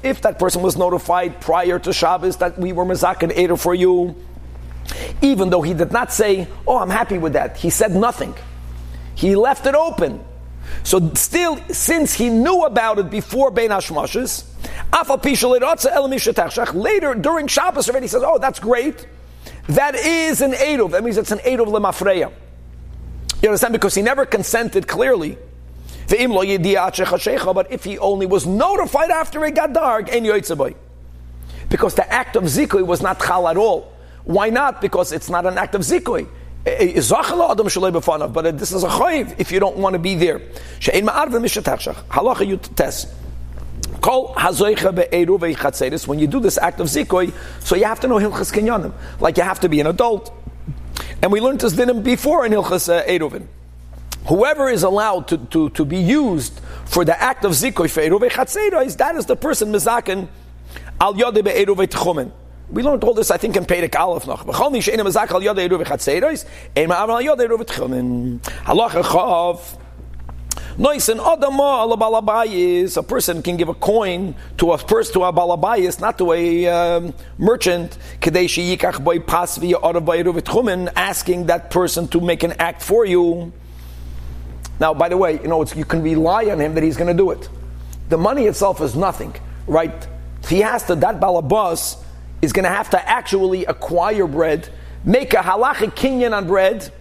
[0.04, 3.74] if that person was notified prior to Shabbos that we were mezak and eruv for
[3.74, 4.16] you,
[5.22, 8.34] even though he did not say, "Oh, I'm happy with that," he said nothing.
[9.16, 10.20] He left it open.
[10.84, 14.44] So still, since he knew about it before Bein Hashmashes,
[16.74, 19.08] later during Shabbos already says, "Oh, that's great."
[19.70, 20.92] That is an eruv.
[20.92, 22.32] That means it's an eruv lemafreya.
[23.42, 23.74] You understand?
[23.74, 25.38] Because he never consented clearly.
[26.08, 26.20] But
[27.72, 30.08] if he only was notified after it got dark,
[31.70, 33.94] because the act of zikui was not chal at all.
[34.26, 34.82] Why not?
[34.82, 36.28] Because it's not an act of zikui.
[36.64, 40.40] But this is a chayiv if you don't want to be there.
[44.02, 46.08] Halacha be'eru ve'chatzeris.
[46.08, 48.94] When you do this act of zikoi, so you have to know hilchas kinyanim.
[49.20, 50.32] Like you have to be an adult.
[51.22, 53.48] And we learned this dinim before in hilchas uh, eruvin.
[54.28, 58.30] whoever is allowed to, to, to be used for the act of zikoy for Eruv
[58.30, 60.28] Chatzeros, that is the person mizaken
[61.00, 62.32] al yode be'eruv tchumen.
[62.70, 64.46] We learned all this, I think, in Perek Aleph noch.
[64.46, 68.40] V'chol mi she'ena mezak al yode eruv chatzeros, ein ma'av al yode eruv tchumen.
[68.64, 69.78] Halacha chav.
[70.82, 72.98] Nice and adama balabayis.
[72.98, 76.68] A person can give a coin to a person to a balabayis, not to a
[76.70, 77.96] um, merchant.
[78.20, 83.54] Kadei sheyikach boy pas via odav asking that person to make an act for you.
[84.80, 87.24] Now, by the way, you know you can rely on him that he's going to
[87.24, 87.48] do it.
[88.10, 89.36] The money itself is nothing,
[89.68, 90.08] right?
[90.50, 92.02] He has to, that balabas
[92.42, 94.68] is going to have to actually acquire bread,
[95.06, 96.92] make a halachic kinyan on bread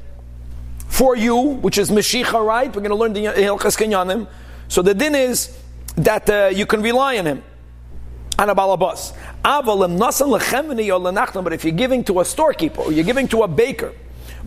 [1.00, 2.68] for you, which is Meshicha, right?
[2.68, 4.26] We're going to learn the Hilchas Kinyanim.
[4.68, 5.56] So the din is
[5.96, 7.42] that uh, you can rely on him.
[8.36, 8.58] But
[11.52, 13.94] if you're giving to a storekeeper or you're giving to a baker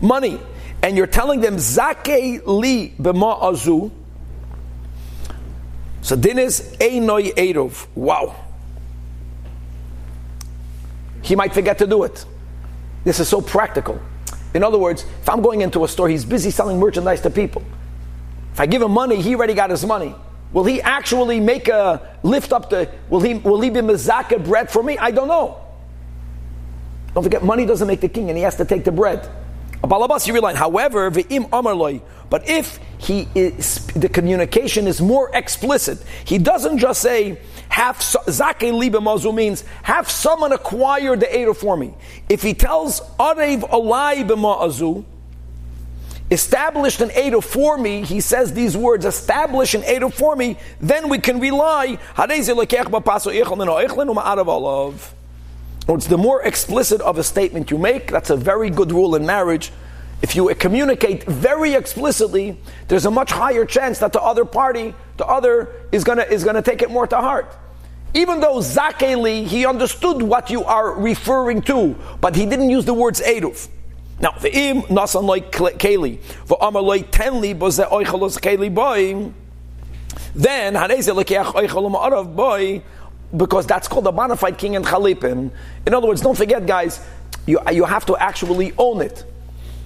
[0.00, 0.38] money
[0.80, 3.90] and you're telling them, Zake li b'ma azu,
[6.02, 7.88] so din is Einoi Erov.
[7.96, 8.44] Wow
[11.24, 12.24] he might forget to do it.
[13.02, 13.98] This is so practical.
[14.54, 17.62] In other words, if I'm going into a store, he's busy selling merchandise to people.
[18.52, 20.14] If I give him money, he already got his money.
[20.52, 22.88] Will he actually make a lift up the?
[23.10, 24.96] Will he will he be mezaka bread for me?
[24.96, 25.60] I don't know.
[27.12, 29.28] Don't forget, money doesn't make the king, and he has to take the bread.
[29.82, 30.54] Balabas you rely.
[30.54, 32.00] However, amarloi.
[32.30, 37.38] But if he is, the communication is more explicit, he doesn't just say
[37.68, 41.94] have zake liba mazu means have someone acquire the Edo for me.
[42.28, 45.04] If he tells arev alai b'ma'azu,
[46.30, 51.08] established an Edo for me, he says these words, establish an Edo for me, then
[51.08, 51.98] we can rely,
[55.86, 59.26] it's the more explicit of a statement you make, that's a very good rule in
[59.26, 59.70] marriage.
[60.24, 62.56] If you communicate very explicitly,
[62.88, 66.62] there's a much higher chance that the other party, the other, is gonna, is gonna
[66.62, 67.54] take it more to heart.
[68.14, 72.94] Even though Zakeli, he understood what you are referring to, but he didn't use the
[72.94, 73.68] words Eruv.
[74.18, 79.30] Now, the im nasan like keli, for amaloi tenli boze oichalos keli boy.
[80.34, 82.82] Then haneze lekeach oichalom um arav boy,
[83.36, 85.50] because that's called a bona fide kinyan chalipin.
[85.86, 86.98] In other words, don't forget, guys,
[87.44, 89.22] you, you have to actually own it.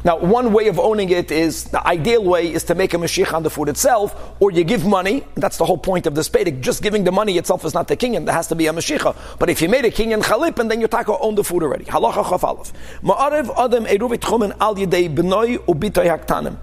[0.04, 3.32] Now, one way of owning it is the ideal way is to make a mashich
[3.32, 5.24] on the food itself, or you give money.
[5.34, 6.60] That's the whole point of this pedic.
[6.60, 8.72] Just giving the money itself is not the king, and there has to be a
[8.72, 9.16] mashicha.
[9.40, 11.84] But if you made a kinyan chalip, and then you taka own the food already.
[11.84, 12.72] Halacha chafalov.
[13.02, 16.58] Ma'arev adam eruvit chumen al yedei b'noi haktanim.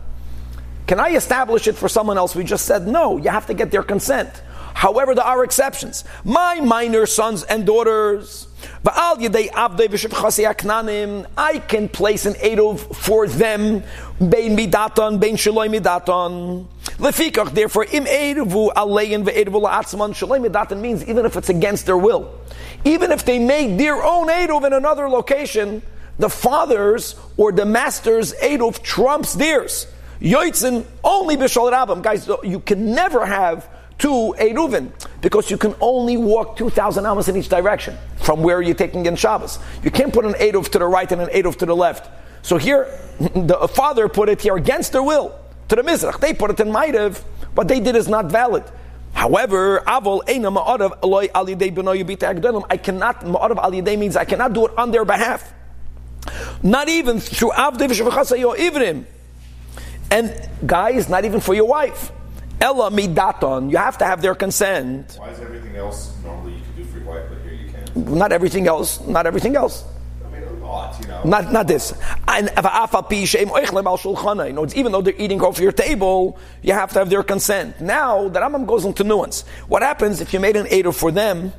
[0.87, 2.35] Can I establish it for someone else?
[2.35, 3.17] We just said no.
[3.17, 4.29] You have to get their consent.
[4.75, 6.03] However, there are exceptions.
[6.23, 8.47] My minor sons and daughters
[11.37, 13.83] I can place an Eruv for them,
[14.19, 16.65] Bein Midaton, Bein Shaloi Midaton.
[16.97, 21.97] Lefikach, therefore, im Eruvu Alein ve'Eruvu la'atzman, Shaloi Midaton means even if it's against their
[21.97, 22.31] will.
[22.83, 25.81] Even if they made their own Eruv in another location,
[26.19, 29.87] the father's or the master's Eruv trumps theirs.
[30.21, 32.01] Yoitzin only Bishal Rabam.
[32.01, 33.69] Guys, you can never have
[33.99, 34.91] to Eruvin,
[35.21, 39.15] because you can only walk 2,000 amos in each direction from where you're taking in
[39.15, 39.59] Shabbos.
[39.83, 42.09] You can't put an Eruv to the right and an Eruv to the left.
[42.41, 45.37] So here, the father put it here against their will,
[45.69, 46.19] to the Mizrach.
[46.19, 47.21] They put it in Maidev,
[47.55, 48.63] what they did is not valid.
[49.13, 50.21] However, avol.
[50.27, 50.33] I
[52.77, 55.53] cannot, ma'arav alidei means I cannot do it on their behalf.
[56.61, 59.05] Not even through shevachasa ivrim.
[60.11, 62.11] And guys, not even for your wife.
[62.61, 63.69] Ella midaton.
[63.71, 65.15] You have to have their consent.
[65.19, 68.09] Why is everything else normally you can do for your wife, but here you can't?
[68.09, 69.01] Not everything else.
[69.01, 69.83] Not everything else.
[70.25, 71.23] I mean, a lot, you know.
[71.23, 71.93] Not, not this.
[72.27, 77.23] And you know, even though they're eating off your table, you have to have their
[77.23, 77.81] consent.
[77.81, 79.43] Now, the Rambam goes into nuance.
[79.67, 81.51] What happens if you made an Eder for them?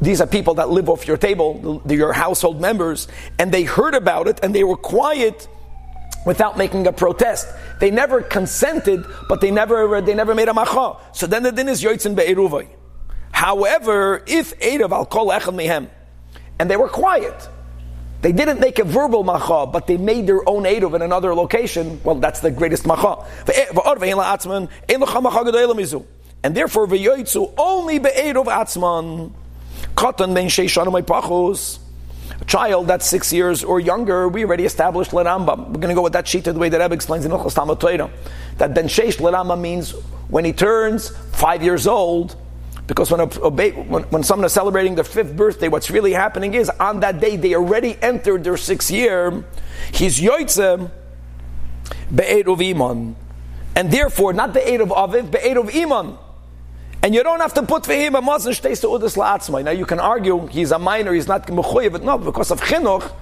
[0.00, 3.08] These are people that live off your table, they're your household members,
[3.38, 5.48] and they heard about it and they were quiet
[6.28, 7.48] without making a protest.
[7.80, 10.98] They never consented, but they never they never made a macha.
[11.14, 12.68] So then the din is yoitzin be'eruvay.
[13.32, 15.88] However, if Erev al kol echad mehem,
[16.58, 17.48] and they were quiet,
[18.20, 21.98] they didn't make a verbal macha, but they made their own Erev in another location,
[22.04, 23.24] well, that's the greatest macha.
[23.48, 23.64] Eh,
[26.44, 29.32] and therefore, v'yoitzu only be'eruv atzman.
[29.96, 31.78] Katan ben sheishanamay pachos
[32.40, 35.58] a child that's six years or younger, we already established Leramba.
[35.58, 37.80] We're going to go with that sheet the way that Rebbe explains in Uchas Talmud
[38.58, 39.90] That Ben Sheish Leramba means
[40.28, 42.36] when he turns five years old,
[42.86, 46.70] because when, a, when, when, someone is celebrating their fifth birthday, what's really happening is
[46.70, 49.44] on that day they already entered their sixth year.
[49.92, 50.90] He's yoitze
[52.14, 53.16] be'ed of iman.
[53.74, 56.16] And therefore, not the aid of aviv, be'ed of iman.
[57.02, 59.64] And you don't have to put for him a mazon shteis to udis la'atzmai.
[59.64, 63.12] Now you can argue he's a minor, he's not mechuyev, but no, because of chinuch,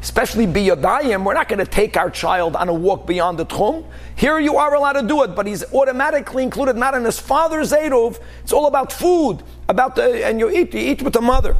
[0.00, 3.84] especially biyodayim, we're not going to take our child on a walk beyond the tchum.
[4.16, 7.70] Here you are allowed to do it, but he's automatically included not in his father's
[7.72, 8.18] Eidov.
[8.42, 11.54] It's all about food, about the, and you eat, you eat with the mother.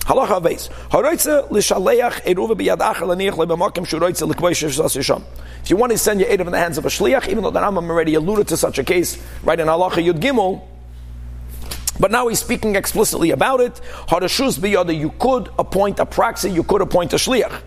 [0.00, 0.68] Halacha beis.
[0.88, 5.24] Haroitze l'shaleach eruva biyad achar laniach lebamakim shuroitze l'kveish sham.
[5.62, 7.50] If you want to send your Eidov in the hands of a shliach, even though
[7.50, 10.62] the Rambam already alluded to such a case, right in Halacha Yud Gimel,
[12.00, 13.74] but now he's speaking explicitly about it.
[14.08, 17.62] Harashus biyada, you could appoint a proxy, you could appoint a shliach.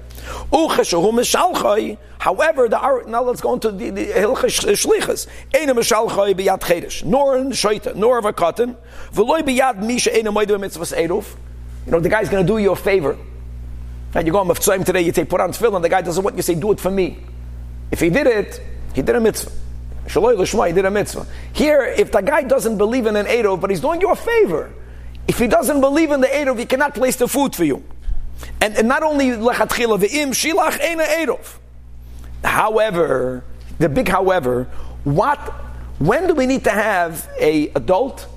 [2.20, 5.28] However, the, now let's go into the, the hilchas shlichas.
[5.52, 8.76] Eina mishalchay biyad chedesh, nor in shaita, nor of a cotton.
[9.14, 11.36] V'loy biyad misha eina mitzvahs eruv.
[11.86, 13.18] You know, the guy's going to do you a favor.
[14.16, 16.36] And you go on Meftzayim today, you say, put on tefillin, the guy doesn't want
[16.36, 17.20] you say, do it for me.
[17.92, 18.62] If he did it,
[18.94, 19.52] he did a mitzvah.
[20.08, 21.26] Shaloi l'shma, he did a mitzvah.
[21.54, 24.74] Here, if the guy doesn't believe in an Eidov, but he's doing you a favor,
[25.28, 27.84] if he doesn't believe in the Eidov, he cannot place the food for you.
[28.60, 31.58] And, and not only lechatchila ve'im shilach ena Eidov.
[32.44, 33.44] However,
[33.80, 34.66] the big however,
[35.04, 35.40] what,
[36.00, 38.28] when do we need to have a adult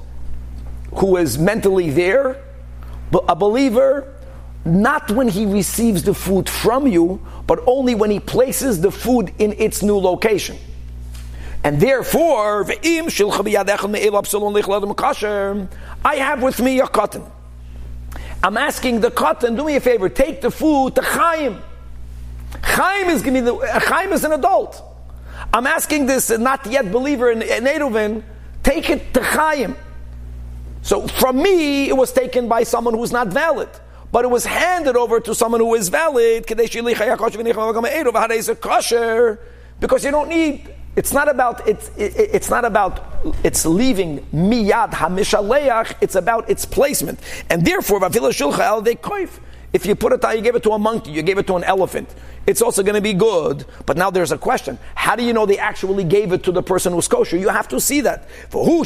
[0.94, 2.42] who is mentally there,
[3.28, 4.14] a believer,
[4.64, 9.32] not when he receives the food from you, but only when he places the food
[9.38, 10.56] in its new location.
[11.66, 12.78] And therefore, I
[16.14, 17.24] have with me a cotton.
[18.40, 21.60] I'm asking the cotton, do me a favor, take the food to Chaim.
[22.62, 24.80] Chaim is giving the uh, Chaim is an adult.
[25.52, 27.66] I'm asking this not yet believer in, in
[28.62, 29.74] take it to Chaim.
[30.82, 33.70] So from me, it was taken by someone who's not valid.
[34.12, 36.46] But it was handed over to someone who is valid.
[36.46, 36.72] Because
[40.04, 43.04] you don't need it's not about it's it, it's not about
[43.44, 45.94] it's leaving miyad hamishaleach.
[46.00, 47.20] It's about its placement,
[47.50, 49.38] and therefore vavila shulcha de koif.
[49.72, 51.64] If you put it, you gave it to a monkey, you gave it to an
[51.64, 52.08] elephant.
[52.46, 53.66] It's also going to be good.
[53.84, 56.62] But now there's a question: How do you know they actually gave it to the
[56.62, 57.36] person who's kosher?
[57.36, 58.30] You have to see that.
[58.48, 58.84] For who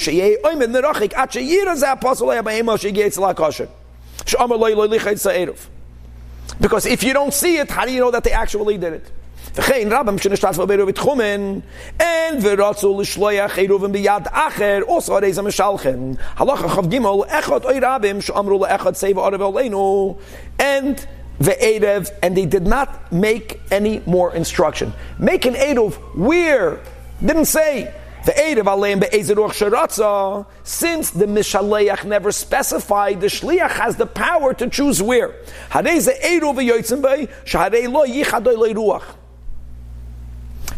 [6.61, 9.11] because if you don't see it, how do you know that they actually did it?
[9.56, 11.60] וכן רבם שנשתתפו בעירוב בתחומן,
[12.00, 16.12] אין ורצו לשלוח עירובים ביד אחר, עושה הרי זה משלחן.
[16.38, 20.16] הלכה כ"ג, אחד אוי רבים שאמרו לאחד סבע ערב עלינו,
[20.60, 21.00] and
[21.42, 24.94] ve'erev, and they did not make any more instruction.
[25.20, 26.80] Make an erev where?
[27.26, 27.94] Didn't say.
[28.26, 34.52] The Erev Aleim Be'ezeruch Sharatza, since the Mishaleach never specified, the Shliach has the power
[34.56, 35.32] to choose where.
[35.70, 39.04] Hadei Ze Erev V'yoytzim Bei, Shahadei Lo Yichadoi Leiruach.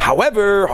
[0.03, 0.67] However,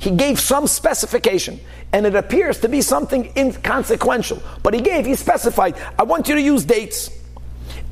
[0.00, 1.60] he gave some specification,
[1.92, 4.42] and it appears to be something inconsequential.
[4.62, 7.10] But he gave, he specified, I want you to use dates.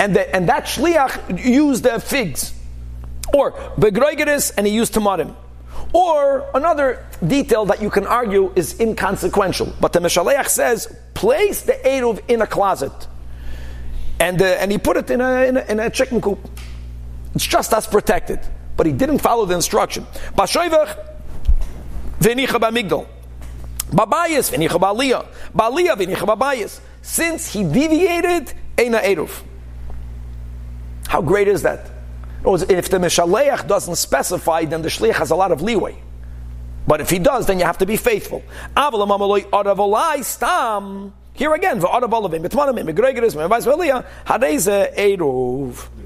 [0.00, 2.54] And, the, and that shliach used the figs.
[3.34, 5.36] Or begroigeris, and he used tamarim.
[5.92, 9.74] Or another detail that you can argue is inconsequential.
[9.82, 13.06] But the Meshaleach says, place the Eruv in a closet.
[14.18, 16.38] And, uh, and he put it in a, in a, in a chicken coop.
[17.36, 18.40] It's just as protected.
[18.76, 20.06] But he didn't follow the instruction.
[20.34, 20.98] Bashoivach,
[22.18, 23.06] v'nicha b'migdal.
[23.90, 25.26] Babayis, v'nicha b'aliyah.
[25.54, 26.80] Ba'aliyah, v'nicha babayis.
[27.02, 29.42] Since he deviated, eina eruv.
[31.08, 31.90] How great is that?
[32.44, 35.96] If the Mishaleach doesn't specify, then the Shliach has a lot of leeway.
[36.86, 38.42] But if he does, then you have to be faithful.
[41.36, 41.88] Here again, The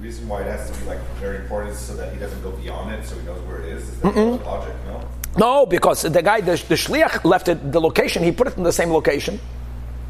[0.00, 2.50] reason why it has to be like very important is so that he doesn't go
[2.50, 3.88] beyond it, so he knows where it is.
[3.88, 4.74] Is that logic?
[4.86, 5.08] No.
[5.38, 8.24] No, because the guy, the, the shliach left it the location.
[8.24, 9.38] He put it in the same location.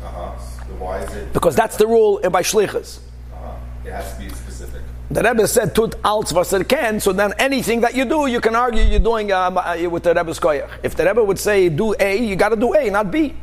[0.03, 0.39] Uh-huh.
[0.39, 1.33] So why is it?
[1.35, 3.01] Because that's the rule by shlichas.
[3.35, 3.53] Uh-huh.
[3.85, 4.81] It has to be specific.
[5.11, 8.55] The Rebbe said tut alts vaser ken, so then anything that you do, you can
[8.55, 10.71] argue you're doing uh, with the Rebbe's koyach.
[10.83, 13.35] If the Rebbe would say do A, you got to do A, not B.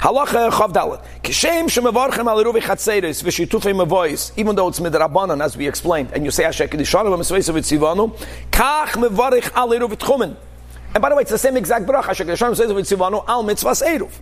[0.00, 1.04] Halacha chav dalet.
[1.22, 6.24] Kishem shemevarchem al iruvi chatzeres v'shitufei mevois, even though it's midrabanan, as we explained, and
[6.24, 8.16] you say Asher Kedishanu v'mesveisa v'tzivanu,
[8.50, 10.36] kach mevarich al iruvi tchumen.
[10.94, 12.10] And by the way, it's the same exact bracha.
[12.10, 14.12] Asher Kedishanu says v'tzivanu al mitzvahs eruv.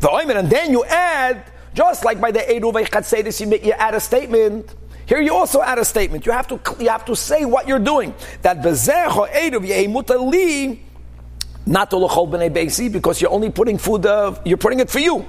[0.00, 4.74] V'oimer, and then you add, just like by the eruv chatzeres, you, add a statement.
[5.06, 6.26] Here you also add a statement.
[6.26, 8.14] You have to you have to say what you're doing.
[8.42, 10.82] That bezecho eruv yehimuta li
[11.66, 14.06] not to l'chol b'nei beisi because you're only putting food.
[14.06, 15.26] Uh, you're putting it for you.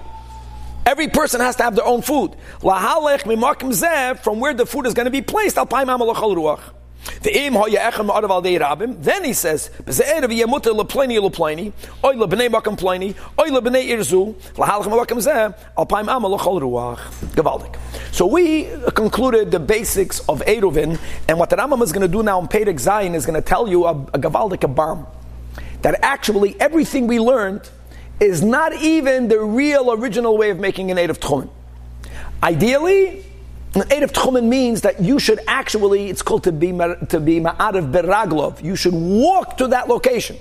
[0.85, 2.35] Every person has to have their own food.
[2.59, 5.57] Lahalech mimakim zev from where the food is going to be placed.
[5.57, 6.61] Al paim ruach.
[7.21, 9.01] The im hoya echem adav al dei rabim.
[9.01, 11.71] Then he says, "B'ze'erev yemuter lepleni lepleni,
[12.03, 16.99] oy lebnei makam pleni, oy lebnei irzu, lahalach makam zeh, alpaim amal lechol ruach."
[17.33, 17.75] Gavaldik.
[18.13, 22.23] So we concluded the basics of Eruvin, and what the Rambam is going to do
[22.23, 25.05] now in Perek Zayin is going to tell you a, a Gavaldik a barm.
[25.83, 27.69] That actually everything we learned
[28.19, 31.49] is not even the real original way of making an native tchumen.
[32.41, 33.23] Ideally,
[33.75, 37.39] an Eid of Tchumen means that you should actually, it's called to be, to be
[37.39, 38.63] Ma'arav Beraglov.
[38.63, 40.37] You should walk to that location.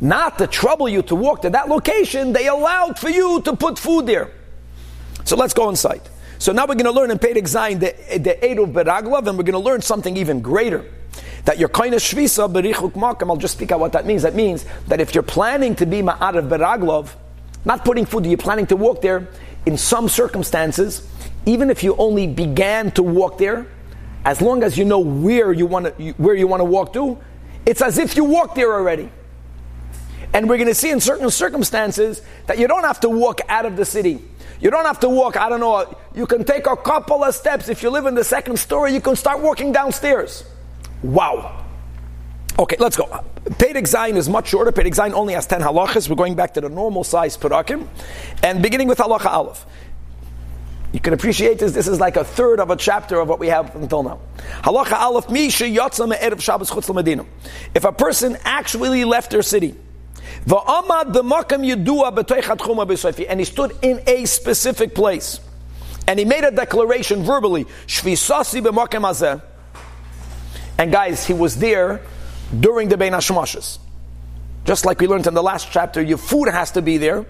[0.00, 3.76] Not to trouble you to walk to that location, they allowed for you to put
[3.76, 4.30] food there.
[5.24, 6.02] So let's go inside.
[6.38, 9.36] So now we're going to learn in Perek Zayin the, the Eid of Beraglov, and
[9.36, 10.84] we're going to learn something even greater.
[11.48, 14.20] That your of shvisa berichuk makam, I'll just speak out what that means.
[14.20, 17.14] That means that if you're planning to be ma'arav beraglov,
[17.64, 19.28] not putting food, you're planning to walk there,
[19.64, 21.08] in some circumstances,
[21.46, 23.66] even if you only began to walk there,
[24.26, 27.16] as long as you know where you want to where you want to walk to,
[27.64, 29.10] it's as if you walked there already.
[30.34, 33.64] And we're going to see in certain circumstances that you don't have to walk out
[33.64, 34.22] of the city.
[34.60, 37.70] You don't have to walk, I don't know, you can take a couple of steps.
[37.70, 40.44] If you live in the second story, you can start walking downstairs.
[41.02, 41.64] Wow.
[42.58, 43.04] Okay, let's go.
[43.04, 44.72] Perek Zayin is much shorter.
[44.72, 46.08] Perek Zayin only has 10 halachas.
[46.08, 47.86] We're going back to the normal size perakim.
[48.42, 49.64] And beginning with halacha aleph.
[50.92, 51.72] You can appreciate this.
[51.72, 54.20] This is like a third of a chapter of what we have until now.
[54.62, 57.26] Halacha aleph mi sheyatza me'erev Shabbos chutz l'medina.
[57.74, 59.76] If a person actually left their city,
[60.50, 65.40] and he stood in a specific place,
[66.06, 67.66] and he made a declaration verbally,
[70.78, 72.00] and guys, he was there
[72.58, 73.78] during the Bein Hashemashas.
[74.64, 77.26] Just like we learned in the last chapter, your food has to be there.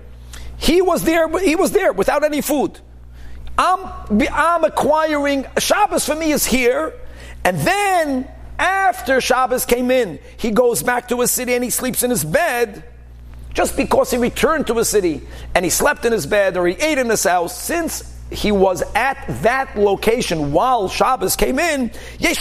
[0.59, 2.79] He was there, but he was there without any food.
[3.57, 3.91] I'm,
[4.33, 6.95] I'm acquiring, Shabbos for me is here,
[7.45, 8.29] and then
[8.59, 12.25] after Shabbos came in, he goes back to his city and he sleeps in his
[12.25, 12.85] bed
[13.55, 15.23] just because he returned to his city
[15.55, 18.83] and he slept in his bed or he ate in his house, since he was
[18.95, 22.35] at that location while Shabbos came in, he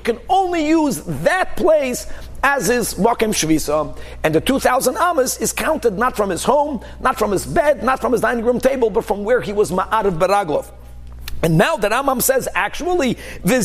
[0.00, 2.06] can only use that place
[2.42, 3.98] as his Wakim Shvisa.
[4.24, 8.00] And the 2,000 Amas is counted not from his home, not from his bed, not
[8.00, 10.70] from his dining room table, but from where he was Ma'arav Beraglov.
[11.42, 13.60] And now the Rambam says, actually, really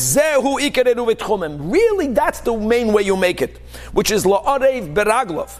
[2.07, 3.57] that's the main way you make it,
[3.91, 5.59] which is La'arev Beraglov.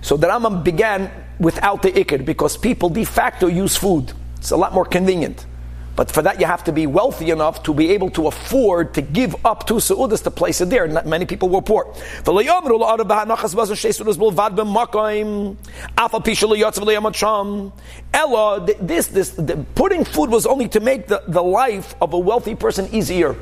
[0.00, 4.12] So the Rambam began without the ikr because people de facto use food.
[4.38, 5.46] It's a lot more convenient.
[5.94, 9.02] But for that, you have to be wealthy enough to be able to afford to
[9.02, 10.88] give up two seudas to place it there.
[10.88, 11.94] Not many people were poor.
[18.14, 19.40] Ella, this, this,
[19.74, 23.36] putting food was only to make the, the life of a wealthy person easier.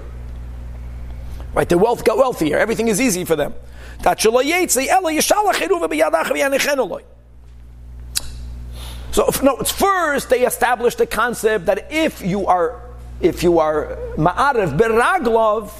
[1.55, 2.59] Right, the wealth got wealthier.
[2.59, 3.55] Everything is easy for them.
[9.12, 12.80] So no, it's first they established the concept that if you are
[13.20, 15.70] if you are ma'arif beraglov,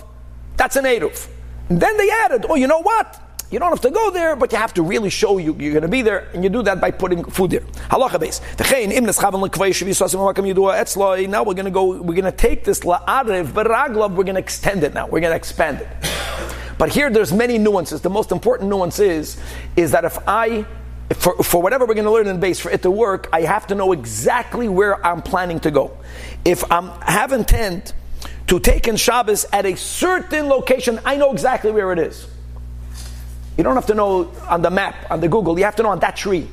[0.57, 1.29] that's an eruv.
[1.69, 3.19] Then they added, oh, you know what?
[3.51, 5.83] You don't have to go there, but you have to really show you you're going
[5.83, 7.61] to be there, and you do that by putting food there.
[7.61, 8.41] Halacha beis.
[11.29, 12.01] Now we're going to go.
[12.01, 14.15] We're going to take this la'arev beraglov.
[14.15, 15.07] We're going to extend it now.
[15.07, 16.60] We're going to expand it.
[16.81, 18.01] But here, there's many nuances.
[18.01, 19.39] The most important nuance is
[19.77, 20.65] is that if I
[21.13, 23.67] for, for whatever we're going to learn in base, for it to work, I have
[23.67, 25.99] to know exactly where I'm planning to go.
[26.43, 27.93] If I have intent
[28.47, 32.27] to take in Shabbos at a certain location, I know exactly where it is.
[33.59, 35.91] You don't have to know on the map, on the Google, you have to know
[35.91, 36.49] on that tree.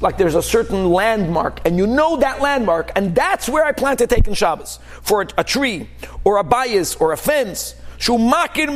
[0.00, 3.96] Like there's a certain landmark, and you know that landmark, and that's where I plan
[3.96, 4.78] to take in Shabbos.
[5.02, 5.90] For a, a tree,
[6.22, 7.74] or a bias, or a fence.
[7.98, 8.72] Shumakir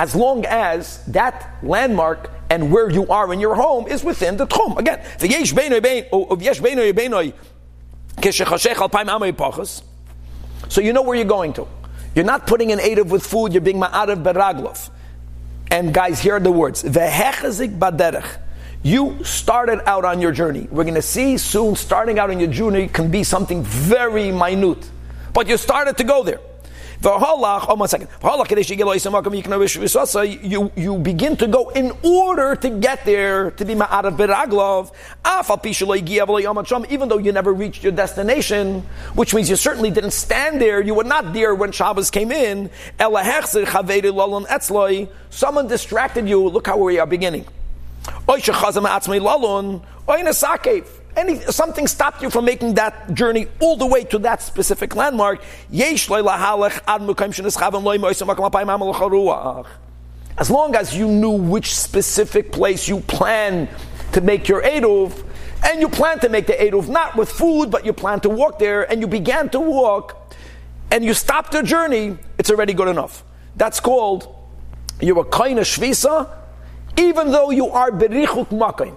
[0.00, 4.46] As long as that landmark and where you are in your home is within the
[4.46, 4.78] tchum.
[4.78, 7.34] Again, the Beinoi Beinoi,
[9.36, 9.82] Pochas.
[10.70, 11.68] so you know where you're going to.
[12.14, 14.88] You're not putting an Edav with food, you're being ma'arav beraglov.
[15.70, 16.80] And guys, here are the words.
[18.82, 20.66] You started out on your journey.
[20.70, 24.88] We're going to see soon, starting out on your journey can be something very minute.
[25.34, 26.40] But you started to go there.
[27.02, 28.08] Oh, one second.
[30.42, 34.92] You, you begin to go in order to get there, to be ma'arav beraglov,
[36.90, 38.82] even though you never reached your destination,
[39.14, 42.68] which means you certainly didn't stand there, you were not there when Shabbos came in.
[45.30, 46.48] Someone distracted you.
[46.48, 47.46] Look how we are beginning.
[48.26, 48.40] Hey,
[51.16, 55.42] any, something stopped you from making that journey all the way to that specific landmark.
[60.38, 63.68] As long as you knew which specific place you plan
[64.12, 65.24] to make your Eruv,
[65.62, 68.58] and you plan to make the Eruv not with food, but you plan to walk
[68.58, 70.34] there, and you began to walk,
[70.90, 73.22] and you stopped the journey, it's already good enough.
[73.56, 74.34] That's called
[75.00, 76.28] you're a kind of shvisa,
[76.96, 78.96] even though you are berichuk makim.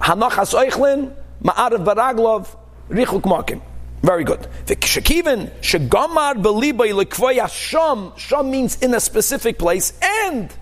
[0.00, 2.56] Hanachas oichlin, ma'arav baraglov,
[2.88, 3.60] richuk makim.
[4.02, 4.46] Very good.
[4.66, 8.12] V'kshakiven shegamar belibay lekvoya sham.
[8.16, 10.52] Sham means in a specific place, and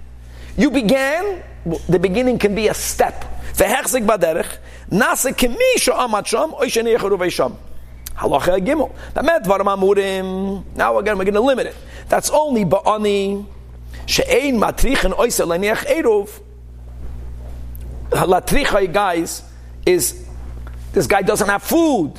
[0.56, 1.42] you began.
[1.88, 3.24] The beginning can be a step.
[3.54, 4.58] V'hechzik baderech
[4.90, 7.56] nase kemi sha'amat sham oy sheneicharu sham.
[8.14, 8.92] Halacha gimel.
[10.76, 11.76] Now again, we're going to limit it.
[12.08, 13.46] That's only ba'ani
[14.06, 16.30] she'ein matrichen leniach eruv.
[18.14, 19.42] Latricha, guys,
[19.84, 20.24] is
[20.92, 22.14] this guy doesn't have food.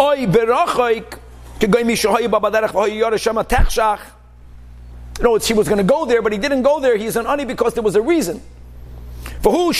[0.00, 1.18] Oy berachoik
[1.58, 4.00] kegoy mishohay babaderech v'hoy yorashama techshach.
[5.20, 6.96] Know, he was going to go there, but he didn't go there.
[6.96, 8.40] He's an ani because there was a reason.
[9.42, 9.72] For who?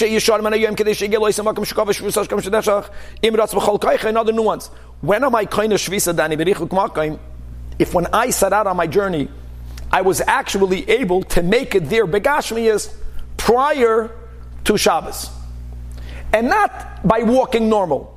[4.09, 4.67] Another nuance.
[5.01, 7.19] When am I kind of shvisa dani
[7.79, 9.29] If when I set out on my journey,
[9.91, 12.93] I was actually able to make it there begashmiyas
[13.37, 14.11] prior
[14.65, 15.31] to Shabbos,
[16.33, 18.09] and not by walking normal.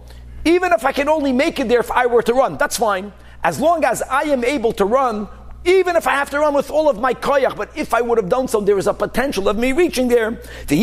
[0.46, 3.12] Even if I can only make it there if I were to run, that's fine.
[3.44, 5.28] As long as I am able to run
[5.66, 8.18] even if I have to run with all of my koyach, but if I would
[8.20, 10.40] have done so, there is a potential of me reaching there.
[10.70, 10.78] means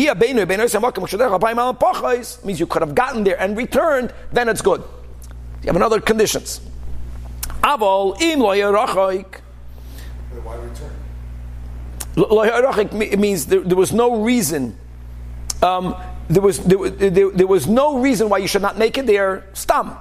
[2.59, 4.83] you could have gotten there and returned, then it's good.
[5.61, 6.59] You have another conditions.
[7.63, 8.59] Avol im Why
[10.57, 10.91] return?
[13.19, 14.77] Means there, there, was no reason.
[15.63, 15.95] Um,
[16.29, 19.45] there was there, there, there, was no reason why you should not make it there.
[19.53, 19.95] Stam.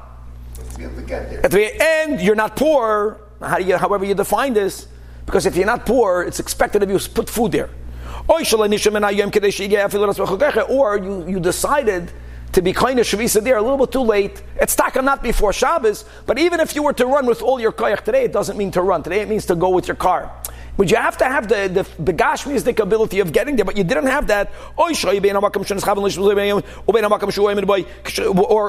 [1.44, 3.20] At the end, you're not poor.
[3.40, 4.88] How do you, however you define this,
[5.24, 7.70] because if you're not poor, it's expected of you to put food there.
[8.28, 8.40] Or
[10.98, 12.12] you, you decided
[12.52, 14.42] to be kind of shavisa there a little bit too late.
[14.60, 17.72] It's taka not before Shabbos, but even if you were to run with all your
[17.72, 19.02] koyach today, it doesn't mean to run.
[19.02, 20.30] Today it means to go with your car.
[20.76, 24.06] But you have to have the, the, the ability of getting there, but you didn't
[24.06, 24.50] have that.
[24.76, 24.90] Or,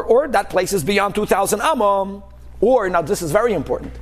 [0.03, 2.23] or that place is beyond 2,000 amma.
[2.59, 3.93] Or, now this is very important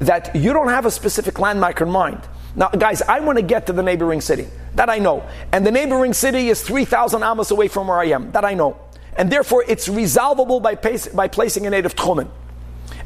[0.00, 2.20] that you don't have a specific landmark in mind.
[2.56, 4.46] Now, guys, I want to get to the neighboring city.
[4.74, 5.22] That I know.
[5.52, 8.32] And the neighboring city is 3,000 amos away from where I am.
[8.32, 8.78] That I know.
[9.16, 12.28] And therefore, it's resolvable by, pace, by placing a native tchumen.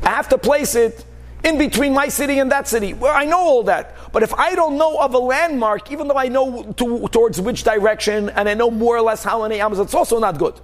[0.02, 1.04] I have to place it
[1.44, 2.94] in between my city and that city.
[2.94, 3.94] Well, I know all that.
[4.12, 7.64] But if I don't know of a landmark, even though I know to, towards which
[7.64, 10.58] direction and I know more or less how many amos, it's also not good.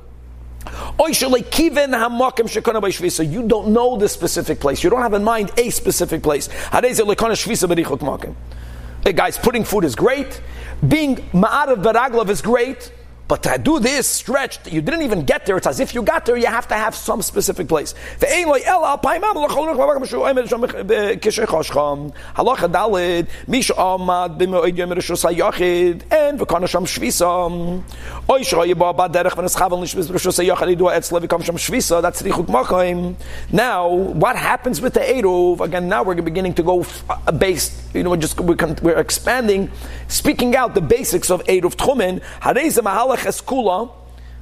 [0.99, 1.15] You
[3.47, 4.83] don't know the specific place.
[4.83, 6.49] You don't have in mind a specific place.
[9.03, 10.43] Hey guys, putting food is great.
[10.87, 12.93] Being ma'arav baraglav is great.
[13.31, 15.57] But to do this stretch, you didn't even get there.
[15.57, 16.37] It's as if you got there.
[16.37, 17.95] You have to have some specific place.
[18.21, 18.51] And
[26.41, 27.85] v'kana sham shvisa.
[33.53, 35.61] Now, what happens with the Eruv?
[35.61, 37.95] Again, now we're beginning to go uh, based.
[37.95, 39.71] You know, we're just we're, expanding,
[40.09, 42.21] speaking out the basics of Eruv Tchumen.
[43.21, 43.91] Kula,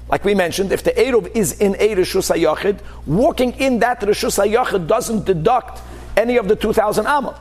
[0.08, 4.38] like we mentioned, if the Eruv is in a Rishus HaYachid, walking in that Rishus
[4.42, 5.82] HaYachid doesn't deduct
[6.16, 7.38] any of the 2,000 Amma.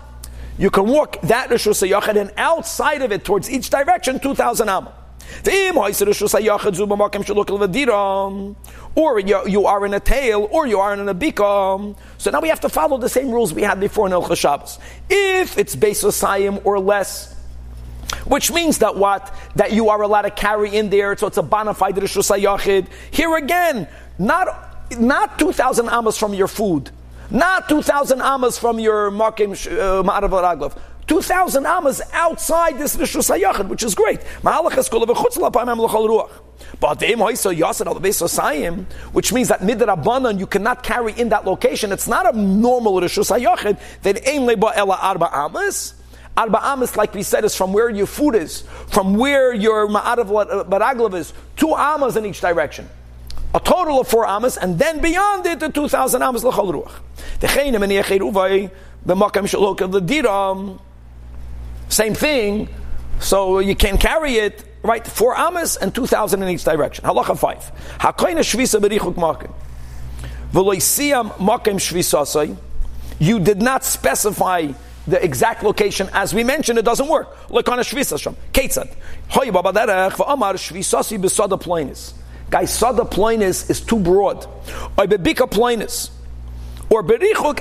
[0.58, 4.94] You can walk that Rishus HaYachid and outside of it, towards each direction, 2,000 Amma.
[8.96, 11.96] Or you, are in a tail, or you are in a bika.
[12.18, 14.80] So now we have to follow the same rules we had before in El Shabbos.
[15.10, 17.37] If it's Beis or less,
[18.26, 19.34] which means that what?
[19.56, 22.88] That you are allowed to carry in there, so it's a bona fide Rishus.
[23.12, 23.88] Here again,
[24.18, 26.92] not, not 2,000 amas from your food,
[27.30, 30.78] not 2,000 amas from your Makim uh, Ma'arav Raglav.
[31.08, 34.20] 2,000 amas outside this Rishus HaYachid, which is great.
[36.80, 37.02] But
[39.12, 41.92] which means that midrabanan you cannot carry in that location.
[41.92, 43.80] It's not a normal rishus hayachid.
[44.02, 45.94] Then aim leba ela arba amas.
[46.38, 50.70] Arba amas, like we said, is from where your food is, from where your ma'arav
[50.70, 52.88] baraglav is, two amas in each direction.
[53.56, 56.92] A total of four amas, and then beyond it, the 2,000 amas l'chol ruach.
[57.40, 57.48] the
[60.02, 60.80] diram,
[61.90, 62.70] same thing,
[63.20, 65.06] so you can carry it right?
[65.06, 67.04] Four amas and 2,000 in each direction.
[67.04, 67.60] Halacha five.
[68.00, 69.52] Hakoina shvisa berichuk makim.
[70.54, 72.56] V'loisiyam makim shvisasai.
[73.20, 74.72] You did not specify
[75.08, 76.78] the exact location as we mentioned.
[76.78, 77.50] It doesn't work.
[77.50, 78.36] Look on a shvisa sham.
[78.54, 78.94] Ketzad.
[79.30, 82.14] Hoy baba derech v'amar shvisasi b'sada plainis.
[82.50, 84.46] Guys, sada plainis is too broad.
[84.98, 86.12] Or bebika plainis.
[86.90, 87.60] Or berichuk,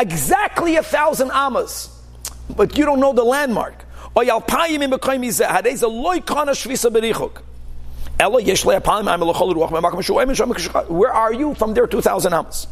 [0.00, 1.90] exactly a thousand amas.
[2.56, 3.84] But you don't know the landmark.
[4.14, 5.46] Or yalpayim im b'koim yizeh.
[5.46, 7.42] Hadez a loy kana shvisa berichuk.
[10.88, 12.66] Where are you from there 2,000 amas?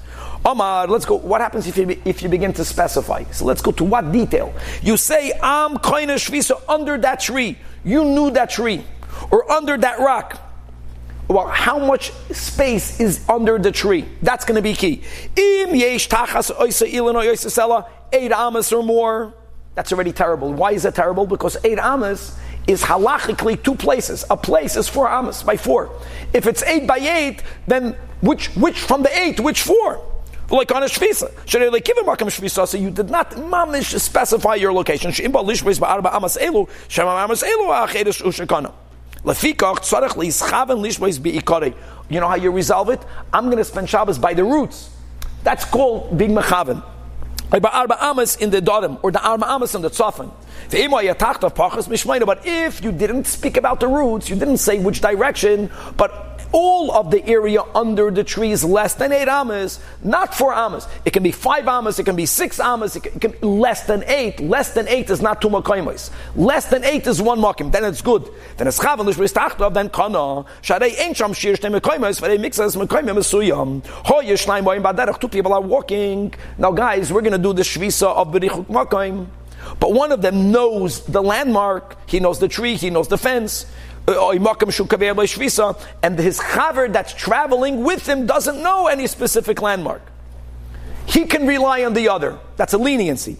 [0.45, 1.16] Omar, let's go.
[1.16, 3.24] What happens if you, if you begin to specify?
[3.30, 4.55] So let's go to what detail?
[4.82, 7.59] You say, I'm koina shvisa under that tree.
[7.84, 8.84] You knew that tree.
[9.30, 10.40] Or under that rock.
[11.28, 14.05] Well, how much space is under the tree?
[14.22, 15.03] That's going to be key.
[15.36, 19.34] Im yesh tachas oisa ilin eight amas or more.
[19.74, 20.53] That's already terrible.
[20.53, 21.26] Why is that terrible?
[21.26, 24.24] Because eight amas is halachically two places.
[24.30, 25.90] A place is four amas by four.
[26.32, 30.08] If it's eight by eight, then which which from the eight, which four?
[30.50, 31.32] Like on a shvisa.
[31.48, 32.68] should like give a shvisa?
[32.68, 35.10] So you did not mamish specify your location.
[42.10, 43.00] You know how you resolve it?
[43.32, 44.90] I'm going to spend Shabbos by the roots.
[45.44, 46.82] That's called being mechaven.
[47.61, 50.32] By arba amas in the darim or the arba amas in the tzafan.
[52.26, 56.92] But if you didn't speak about the roots, you didn't say which direction, but all
[56.92, 60.86] of the area under the tree is less than eight amas, not four amas.
[61.05, 63.46] It can be five amas, it can be six amas, it can, it can be
[63.46, 64.40] less than eight.
[64.40, 66.11] Less than eight is not two makaimis.
[66.36, 67.72] Less than eight is one makim.
[67.72, 68.28] Then it's good.
[68.57, 69.74] Then it's chavan lishbris tachtav.
[69.74, 72.20] Then kana sharei ain't sham shir shtei makaimis.
[72.20, 73.84] V'rei mixas makaimim mesuyam.
[73.86, 75.20] Ho yishnaim boim baderach.
[75.20, 76.34] Two people are walking.
[76.59, 79.26] Now, guys, we're going to do the shvisa of berichuk makaim.
[79.78, 81.96] But one of them knows the landmark.
[82.09, 82.76] He knows the tree.
[82.76, 83.66] He knows the fence.
[86.03, 90.03] And his chaver that's traveling with him doesn't know any specific landmark.
[91.07, 92.38] He can rely on the other.
[92.57, 93.36] That's a leniency.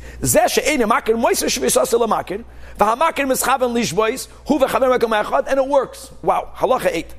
[5.49, 6.13] And it works.
[6.23, 6.53] Wow.
[6.55, 7.15] Halacha 8.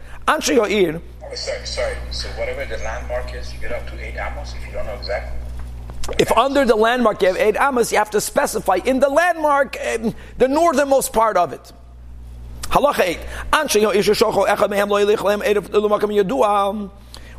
[1.35, 1.95] Sorry, sorry.
[2.11, 4.95] So whatever the landmark is, you get up to 8 amos if you don't know
[4.95, 5.39] exactly?
[6.19, 9.77] If under the landmark you have 8 amos, you have to specify in the landmark
[9.83, 11.71] um, the northernmost part of it.
[12.73, 13.19] Halacha 8.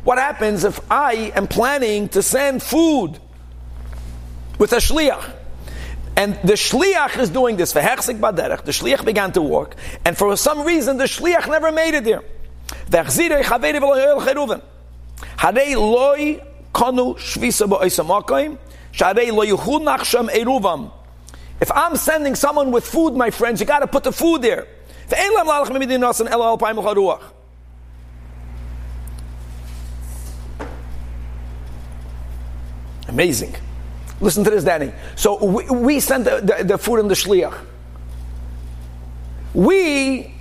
[0.05, 3.19] What happens if I am planning to send food
[4.57, 5.33] with a shliach?
[6.15, 7.73] And the shliach is doing this.
[7.73, 9.75] The shliach began to walk,
[10.05, 12.21] and for some reason the shliach never made it there.
[21.59, 24.67] If I'm sending someone with food, my friends, you got to put the food there.
[33.07, 33.55] Amazing.
[34.19, 34.91] Listen to this, Danny.
[35.15, 37.57] So we, we sent the, the, the, food in the shliach.
[39.53, 40.33] We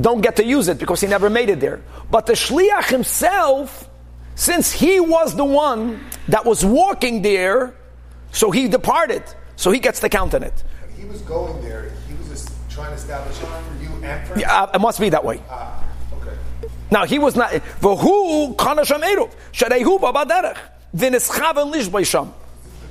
[0.00, 1.80] don't get to use it because he never made it there.
[2.10, 3.88] But the shliach himself,
[4.34, 7.74] since he was the one that was walking there,
[8.32, 9.22] so he departed.
[9.56, 10.62] So he gets the count in it.
[10.96, 11.90] He was going there.
[12.08, 13.38] He was trying to establish
[14.04, 15.42] it for you and for yeah, it must be that way.
[15.48, 15.84] Ah,
[16.14, 16.36] okay.
[16.90, 17.50] Now he was not.
[17.80, 20.58] V'hu kana sham eruv sharehu babaderech
[20.94, 22.26] v'nischaven lish The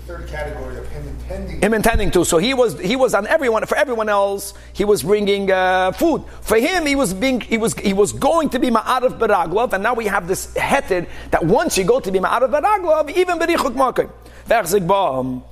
[0.08, 1.62] third category of him intending.
[1.62, 2.26] Him intending to.
[2.26, 3.66] So he was he was on everyone.
[3.66, 6.24] For everyone else, he was bringing uh, food.
[6.42, 9.84] For him, he was being he was he was going to be ma'arav beraglov, and
[9.84, 13.76] now we have this heted that once you go to be ma'arav beraglov, even berichuk
[13.76, 14.10] makim.
[14.48, 15.44] V'echzik ba'am.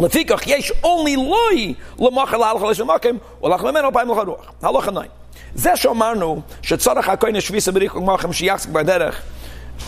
[0.00, 4.40] לפיכך יש only לוי למחר להלכה לשם מקים ולך ממנו פעם לך רוח.
[4.62, 5.10] הלכה ניים.
[5.54, 9.22] זה שאמרנו שצורך הכהן השביסה בריחוק מחם שיחזק בדרך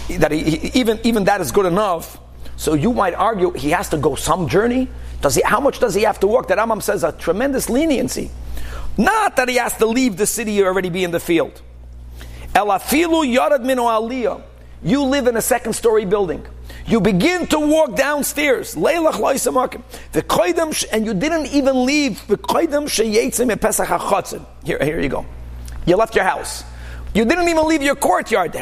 [0.09, 2.19] that he, even, even that is good enough
[2.57, 4.89] so you might argue he has to go some journey
[5.21, 8.31] does he, how much does he have to work that Amam says a tremendous leniency
[8.97, 11.61] not that he has to leave the city or already be in the field
[12.55, 14.41] elafilu yarad minu aliyah
[14.83, 16.45] you live in a second story building
[16.86, 18.76] you begin to walk downstairs.
[18.76, 19.14] Leilach
[20.12, 20.22] The
[20.92, 22.26] and you didn't even leave.
[22.28, 22.38] The
[24.64, 25.26] Here, here you go.
[25.86, 26.64] You left your house.
[27.14, 28.54] You didn't even leave your courtyard.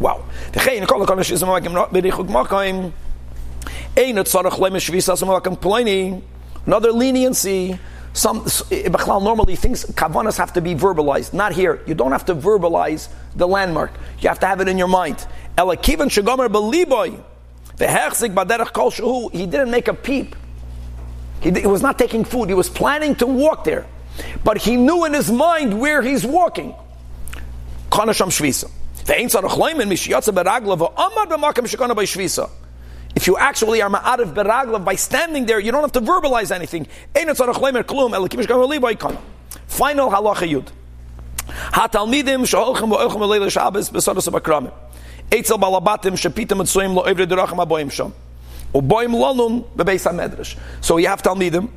[0.00, 0.24] Wow.
[6.66, 7.78] Another leniency.
[8.14, 11.34] Some eh, eh, normally things kavanas have to be verbalized.
[11.34, 11.82] Not here.
[11.86, 13.92] You don't have to verbalize the landmark.
[14.20, 15.26] You have to have it in your mind.
[15.58, 17.22] Elakivan shagomer beliboy.
[17.76, 19.32] The baderach kol shehu.
[19.32, 20.34] He didn't make a peep.
[21.40, 22.48] He, he was not taking food.
[22.48, 23.86] He was planning to walk there.
[24.44, 26.74] but he knew in his mind where he's walking.
[27.90, 28.70] Kanasham Shvisa.
[33.24, 36.84] If you actually are ma'arif beraglav by standing there, you don't have to verbalize anything.
[37.14, 37.34] Final
[40.10, 40.68] halacha yud.
[41.46, 44.74] Hatalmidim sheholchem v'oichem v'leil Shabbos b'sodos b'akramim.
[45.30, 48.12] Eitzel balabatim shepitem etzuim lo evre derachem aboim shom.
[48.74, 50.58] Uboim lonun bebeis ha-medrash.
[50.82, 51.70] So you have talmidim,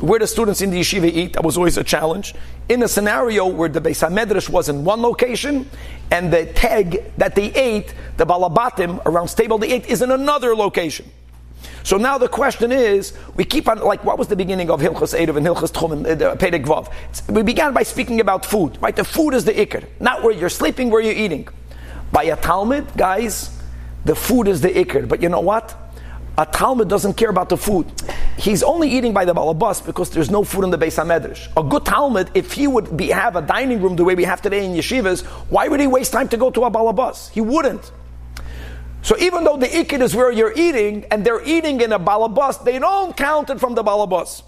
[0.00, 2.34] where the students in the yeshiva eat, that was always a challenge.
[2.68, 5.68] In a scenario where the Beis HaMedrash was in one location,
[6.10, 10.54] and the teg that they ate, the balabatim, around stable they ate, is in another
[10.54, 11.10] location.
[11.82, 15.16] So now the question is, we keep on, like, what was the beginning of Hilchas
[15.18, 17.32] Eidov and Hilchas Tchumen, uh, Perek Vav?
[17.32, 18.94] We began by speaking about food, right?
[18.94, 21.48] The food is the ikr, not where you're sleeping, where you're eating.
[22.12, 23.56] By a Talmud, guys,
[24.04, 25.08] the food is the ikr.
[25.08, 25.74] But you know what?
[26.38, 27.90] A Talmud doesn't care about the food.
[28.36, 31.48] He's only eating by the balabas because there's no food in the Beis HaMedrash.
[31.56, 34.42] A good Talmud, if he would be, have a dining room the way we have
[34.42, 37.30] today in yeshivas, why would he waste time to go to a balabas?
[37.30, 37.90] He wouldn't.
[39.00, 42.62] So even though the ikid is where you're eating, and they're eating in a balabas,
[42.64, 44.42] they don't count it from the balabas.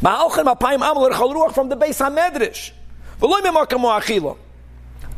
[0.00, 2.70] From the Beis HaMedrash.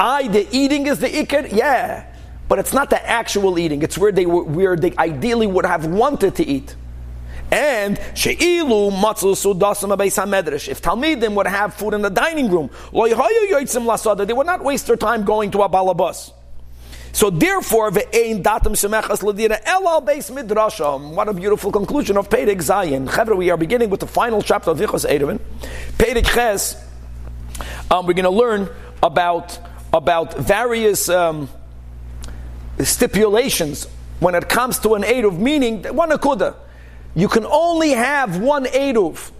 [0.01, 1.53] I, the eating is the ikid?
[1.53, 2.07] Yeah.
[2.49, 3.83] But it's not the actual eating.
[3.83, 6.77] It's where they where they ideally would have wanted to eat.
[7.51, 10.69] And she'ilu matzul sudasam abeis hamedrash.
[10.69, 15.25] If talmidim would have food in the dining room, they would not waste their time
[15.25, 16.33] going to a balabas.
[17.13, 21.15] So therefore, ve'ein datam shemechas ladina elal beis midrasham.
[21.15, 22.59] What a beautiful conclusion of Perek.
[22.59, 25.41] Chevra, we are beginning with the final chapter of Hilchos Eruvin.
[25.99, 26.77] Perek Ches,
[27.91, 28.69] um, we're going to learn
[29.03, 29.59] about
[29.93, 31.09] about various.
[31.09, 31.49] Um,
[32.83, 33.87] stipulations
[34.21, 36.55] when it comes to an Eruv, meaning one akuda.
[37.15, 39.33] You can only have one Eruv.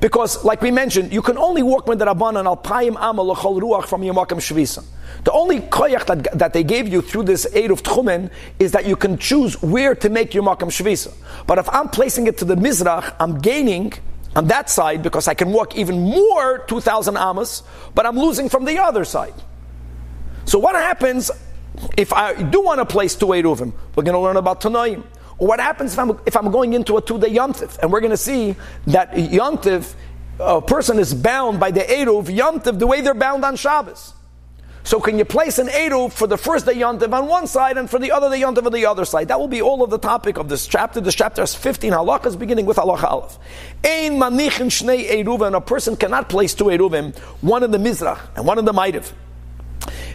[0.00, 3.86] Because, like we mentioned, you can only walk with the Rabbanan al Payim Amal Ruach
[3.86, 4.84] from Yamakam Shvisa.
[5.24, 8.96] The only koyach that, that they gave you through this Eruv Tchumen is that you
[8.96, 11.12] can choose where to make your Makam Shvisa.
[11.46, 13.92] But if I'm placing it to the Mizrach, I'm gaining
[14.34, 17.62] on that side because I can walk even more 2,000 Amos,
[17.94, 19.34] but I'm losing from the other side.
[20.44, 21.30] So what happens
[21.96, 25.04] if I do want to place two Eruvim, we're going to learn about Tanoim.
[25.38, 27.78] What happens if I'm, if I'm going into a two day Yontif?
[27.78, 28.54] And we're going to see
[28.86, 29.94] that Yontif,
[30.38, 34.14] a person is bound by the Eruv Yontif the way they're bound on Shabbos.
[34.84, 37.88] So can you place an Eruv for the first day Yontif on one side and
[37.88, 39.28] for the other day Yontif on the other side?
[39.28, 41.00] That will be all of the topic of this chapter.
[41.00, 43.38] This chapter has 15 halachas beginning with halacha aleph.
[43.84, 48.20] Ein manichin shnei Eruv, and a person cannot place two Eruvim, one in the Mizrach
[48.36, 49.12] and one in the Maitiv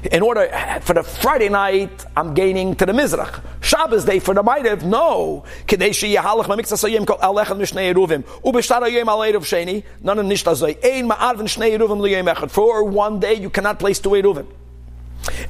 [0.04, 0.48] in order
[0.82, 3.42] for the Friday night, I'm gaining to the Mizrach.
[3.62, 5.44] Shabbos day for the Ma'ariv, no.
[5.68, 8.24] Kadeshi Yahalach Mamiksa Sayim Kol Alechem Mishnei Eruvim.
[8.44, 9.84] Ubishtar Yom Sheni.
[10.02, 10.78] None of Nishta Zoy.
[10.84, 12.52] Ein Ma'arvin Shnei Eruvim Liyom Echad.
[12.52, 14.48] For one day, you cannot place two Eruvim.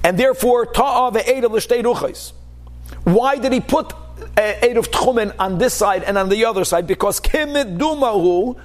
[0.03, 2.31] And therefore, Ta'ah Ve'ed of L'shtei Ruchais.
[3.03, 6.63] Why did he put uh, Eid of Tchumen on this side and on the other
[6.65, 6.87] side?
[6.87, 8.59] Because Kimit Dumahu,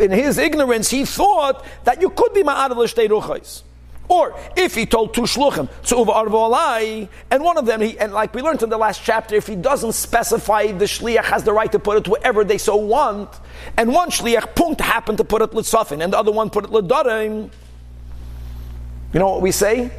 [0.00, 3.62] in his ignorance, he thought that you could be Ma'arav L'shtei Ruchais.
[4.08, 8.34] Or if he told two shluchim, so alai, and one of them, he, and like
[8.34, 11.72] we learned in the last chapter, if he doesn't specify, the shliach has the right
[11.72, 13.30] to put it wherever they so want,
[13.76, 16.70] and one shliach punkt happened to put it litzafin, and the other one put it
[16.70, 17.50] lidarim.
[19.14, 19.90] You know what we say?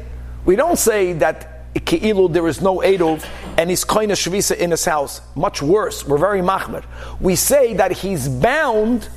[0.44, 3.26] We don't say that Keilu, there is no Edov
[3.58, 5.20] and he's of Shvisa in his house.
[5.34, 6.06] Much worse.
[6.06, 6.84] We're very machmer.
[7.20, 9.08] We say that he's bound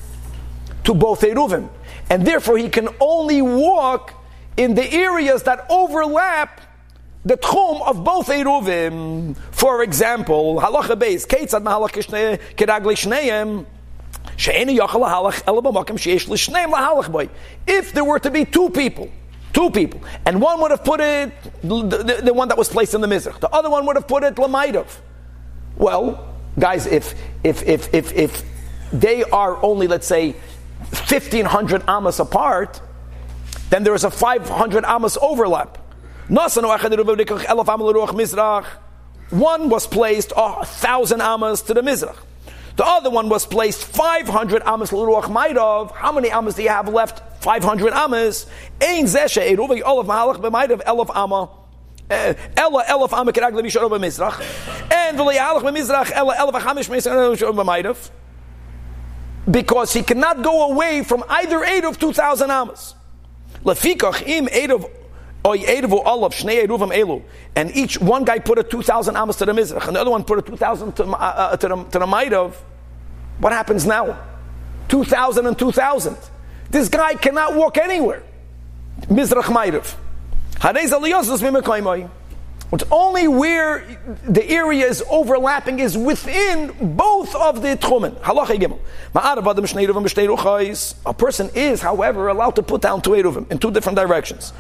[0.85, 1.69] to both Eruvim.
[2.09, 4.13] And therefore he can only walk
[4.59, 6.59] in the areas that overlap
[7.23, 9.37] the tchum of both Eruvim.
[9.51, 11.93] For example, halacha beis, ketzad mahalach
[12.57, 13.65] kiragli shneim,
[17.67, 19.09] if there were to be two people,
[19.53, 21.31] two people, and one would have put it,
[21.61, 24.07] the, the, the one that was placed in the Mizrach, the other one would have
[24.07, 24.87] put it Lamaidov.
[25.77, 28.43] Well, guys, if, if, if, if, if
[28.91, 32.81] they are only, let's say, 1500 amas apart,
[33.69, 35.77] then there is a 500 amos overlap.
[39.29, 42.17] One was placed a thousand amos to the mizrach.
[42.75, 45.91] The other one was placed 500 amos l'ruach maidov.
[45.91, 47.43] How many amos do you have left?
[47.43, 48.45] 500 amos.
[48.81, 51.49] Ein zeshe eruvi olav mahalach b'maidov elov amma.
[52.09, 54.39] Eh, ella elf am kerag le bishor b'mizrach,
[54.91, 58.09] and v'li halach b'mizrach ella elf hamish b'mizrach b'maidov,
[59.51, 62.95] because he cannot go away from either eight of two thousand amos.
[63.63, 64.89] Lefikach im Elu,
[67.55, 70.11] and each one guy put a two thousand amos to the mizrach, and the other
[70.11, 72.55] one put a two thousand to, uh, uh, to the to the Maidov.
[73.39, 74.19] What happens now?
[74.89, 76.17] 2,000 and 2,000.
[76.71, 78.23] This guy cannot walk anywhere.
[79.03, 79.95] Mizrach Ma'ariv.
[82.71, 83.83] It's only where
[84.27, 88.15] the area is overlapping is within both of the tchumen.
[88.21, 88.79] Halacha gimel.
[91.05, 94.53] A person is, however, allowed to put down two eruvim in two different directions,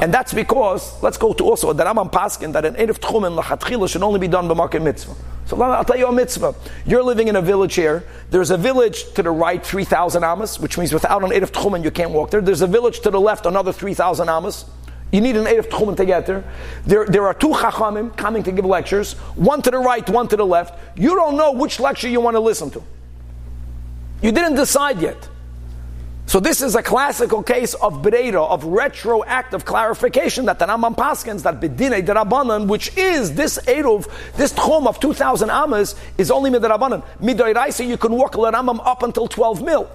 [0.00, 3.88] and that's because let's go to also the Rambam Paskin that an eruv tchumen lachatchila
[3.90, 5.14] should only be done by b'makim mitzvah.
[5.46, 6.54] So I'll tell you a mitzvah.
[6.86, 8.04] You're living in a village here.
[8.30, 11.90] There's a village to the right, 3,000 amas, which means without an eruv tchumen you
[11.90, 12.40] can't walk there.
[12.40, 14.64] There's a village to the left, another 3,000 amas.
[15.12, 16.44] You need an eight of tchumen together.
[16.84, 17.06] there.
[17.06, 17.26] there.
[17.26, 20.78] Are two chachamim coming to give lectures, one to the right, one to the left.
[20.98, 22.82] You don't know which lecture you want to listen to.
[24.20, 25.28] You didn't decide yet.
[26.28, 31.44] So this is a classical case of Breira, of retroactive clarification that the Rambam Paskins,
[31.44, 37.04] that Bedine Derabanan, which is this Eruv, this Tchum of 2,000 Amas, is only Midrabanan.
[37.20, 39.88] Midoiraisa, you can walk Rambam up until 12 mil.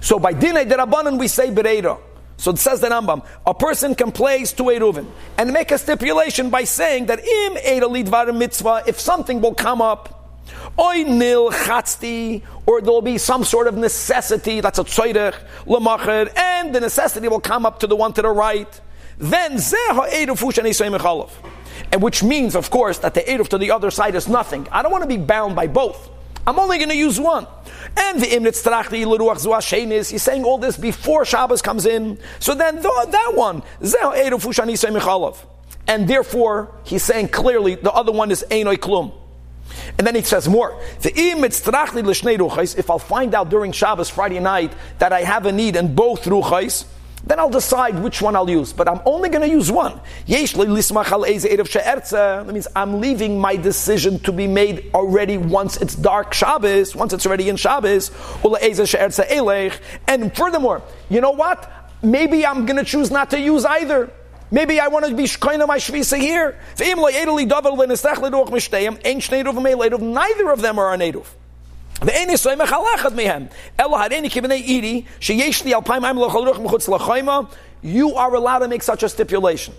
[0.00, 2.00] So by Dine Derabanan, we say Breira.
[2.40, 6.48] So it says the Rambam, a person can place two Eruvin and make a stipulation
[6.48, 10.40] by saying that im Eidalidvar mitzvah, if something will come up,
[10.78, 15.34] oy nil chatzti, or there'll be some sort of necessity, that's a tzoyrech,
[15.66, 18.80] lemacher, and the necessity will come up to the one to the right,
[19.18, 20.64] then zeh ha'eruv fushan
[21.92, 24.66] and which means, of course, that the Eruv to the other side is nothing.
[24.70, 26.08] I don't want to be bound by both.
[26.46, 27.46] I'm only going to use one.
[27.96, 32.18] And the imnitz trachti l'ruach zu he's saying all this before Shabbos comes in.
[32.38, 33.62] So then the, that one,
[35.88, 39.12] and therefore he's saying clearly the other one is einoi klum.
[39.98, 40.80] And then he says more.
[41.02, 46.24] If I'll find out during Shabbos Friday night that I have a need in both
[46.24, 46.86] ruchais,
[47.24, 48.72] then I'll decide which one I'll use.
[48.72, 50.00] But I'm only going to use one.
[50.26, 57.12] That means I'm leaving my decision to be made already once it's dark Shabbos, once
[57.12, 58.10] it's already in Shabbos.
[60.08, 61.70] And furthermore, you know what?
[62.02, 64.10] Maybe I'm going to choose not to use either.
[64.50, 66.58] Maybe I want to be shkoina my shvisa here.
[70.00, 71.36] Neither of them are a native.
[72.01, 73.45] ואין ישראל מחלכת מהם,
[73.79, 77.39] אלא הריני כבני אירי, שיש לי אלפיים מים לאכול רוח מחוץ לחיימה,
[77.83, 79.73] you are allowed to make such a stipulation.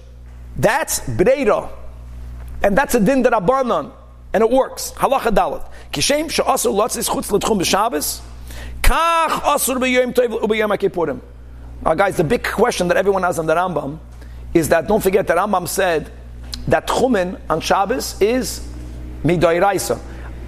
[0.57, 1.69] That's breira.
[2.63, 3.93] And that's a din that abanon.
[4.33, 4.93] And it works.
[4.93, 5.63] Halacha dalet.
[5.93, 8.21] Kishem she'asur lotzis chutz l'tchum b'Shabbos,
[8.81, 11.21] kach asur b'yom tov u'b'yom HaKippurim.
[11.85, 13.99] Now guys, the big question that everyone has on the Rambam
[14.55, 16.11] is that, don't forget that Rambam said
[16.69, 18.67] that tchumen on Shabbos is
[19.23, 19.99] midoiraisa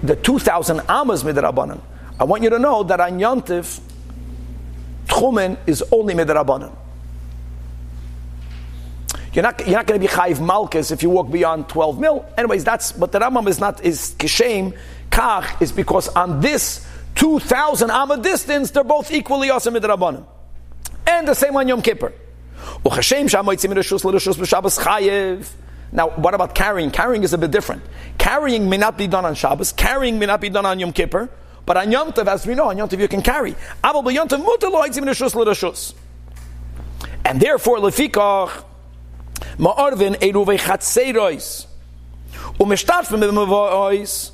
[0.06, 1.80] the 2,000 amas midrabanan.
[2.18, 3.80] I want you to know that on Yantiv,
[5.06, 6.74] Tchumen is only midrabanan.
[9.32, 12.24] You're not, you're not going to be chayiv malchus if you walk beyond 12 mil.
[12.38, 14.76] Anyways, that's, but the Rambam is not, is kishem,
[15.10, 16.86] kach, is because on this
[17.16, 20.24] 2,000 amma distance, they're both equally awesome midrabanan.
[21.06, 22.12] And the same on Yom Kippur.
[25.94, 26.90] Now, what about carrying?
[26.90, 27.82] Carrying is a bit different.
[28.18, 29.72] Carrying may not be done on Shabbos.
[29.72, 31.30] Carrying may not be done on Yom Kippur.
[31.64, 33.54] But on Yom Tov, as we know, on Yom Tov you can carry.
[37.24, 38.64] And therefore, lefikach
[39.56, 41.66] ma'arvin eruvei chatzerois
[42.58, 44.32] umeshtarfim b'mavois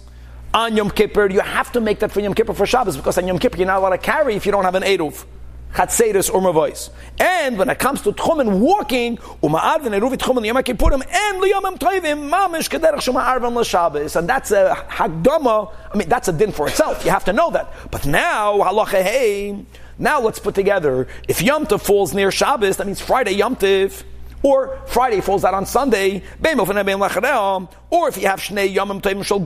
[0.55, 1.31] on Yom Kippur.
[1.31, 3.67] You have to make that for Yom Kippur for Shabbos because on Yom Kippur you're
[3.67, 5.25] not allowed to carry if you don't have an eruv.
[5.73, 6.91] Chatzeris or Mavois.
[7.19, 12.29] And when it comes to Tchumen walking, Uma'ad v'neruvi Tchumen Yom Kippurim, and Liyomim Toivim,
[12.31, 14.17] Mamish Kederach Shuma'arvan L'Shabbos.
[14.17, 17.05] And that's a Hagdama, I mean, that's a din for itself.
[17.05, 17.73] You have to know that.
[17.91, 19.65] But now, Halacha Hey,
[19.99, 24.03] now let's put together, if Yom Tov falls near Shabbos, that means Friday Yom Tov,
[24.43, 29.39] or Friday falls out on Sunday, or if you have Shnei Yomim Tovim Shal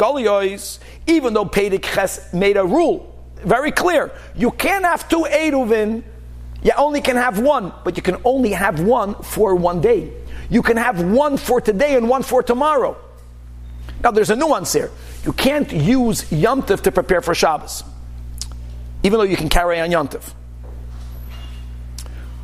[1.06, 3.12] even though Pedic Ches made a rule,
[3.44, 6.04] very clear, you can't have two Eruvin
[6.64, 10.10] you only can have one, but you can only have one for one day.
[10.48, 12.96] You can have one for today and one for tomorrow.
[14.02, 14.90] Now, there's a nuance here.
[15.24, 17.84] You can't use Yom Tov to prepare for Shabbos,
[19.02, 20.32] even though you can carry on Yom Tov.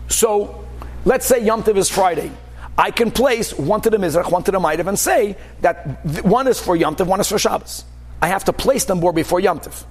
[0.08, 0.66] So,
[1.04, 2.30] let's say Yom Tov is Friday.
[2.76, 6.46] I can place one to the Mizrach, one to the Ma'ariv, and say that one
[6.46, 7.84] is for Yom Tov, one is for Shabbos.
[8.20, 9.84] I have to place them more before Yom Tov.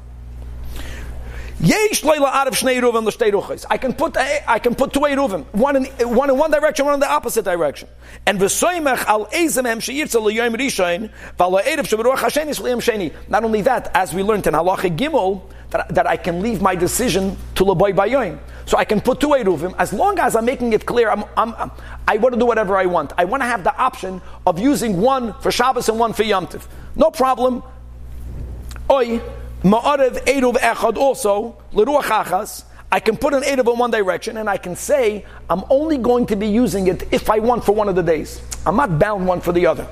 [1.61, 3.65] Yesh leila out of shnei ruvim l'shtei ruchis.
[3.69, 6.93] I can put I can put two ruvim, one in one in one direction, one
[6.93, 7.89] in the opposite direction.
[8.25, 13.13] And v'soymech al ezem hem sheyirtza l'yoyim rishon v'al ha'erev sheberuach hashenis l'yom sheni.
[13.27, 15.41] Not only that, as we learned in halacha gimel,
[15.71, 18.39] that, that I can leave my decision to l'boy bayoyim.
[18.65, 21.09] So I can put two ruvim as long as I'm making it clear.
[21.09, 21.71] I'm, I'm,
[22.07, 23.11] i want to do whatever I want.
[23.17, 26.47] I want to have the option of using one for Shabbos and one for Yom
[26.47, 26.65] Tiv.
[26.95, 27.63] No problem.
[28.89, 29.19] Oi.
[29.63, 34.49] Ma'arev Eruv Echad also, L'ruach Achas, I can put an Eruv in one direction and
[34.49, 37.89] I can say, I'm only going to be using it if I want for one
[37.89, 38.41] of the days.
[38.65, 39.85] I'm not bound one for the other.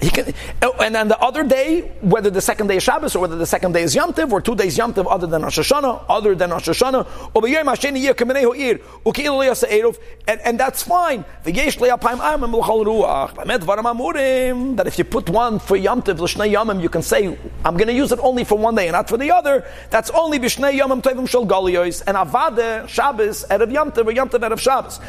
[0.00, 3.20] He can, oh, and then the other day, whether the second day is Shabbos or
[3.20, 5.58] whether the second day is Yom Tiv or two days Yom Tiv other than Rosh
[5.58, 7.06] Hashanah, other than Rosh Hashanah,
[10.26, 11.24] and, and that's fine.
[11.44, 11.56] That
[14.86, 18.18] if you put one for Yom Tiv, you can say, I'm going to use it
[18.20, 19.66] only for one day and not for the other.
[19.90, 25.00] That's only and Avade Shabbos Erev Yom Tiv or Yom Tiv Erev Shabbos.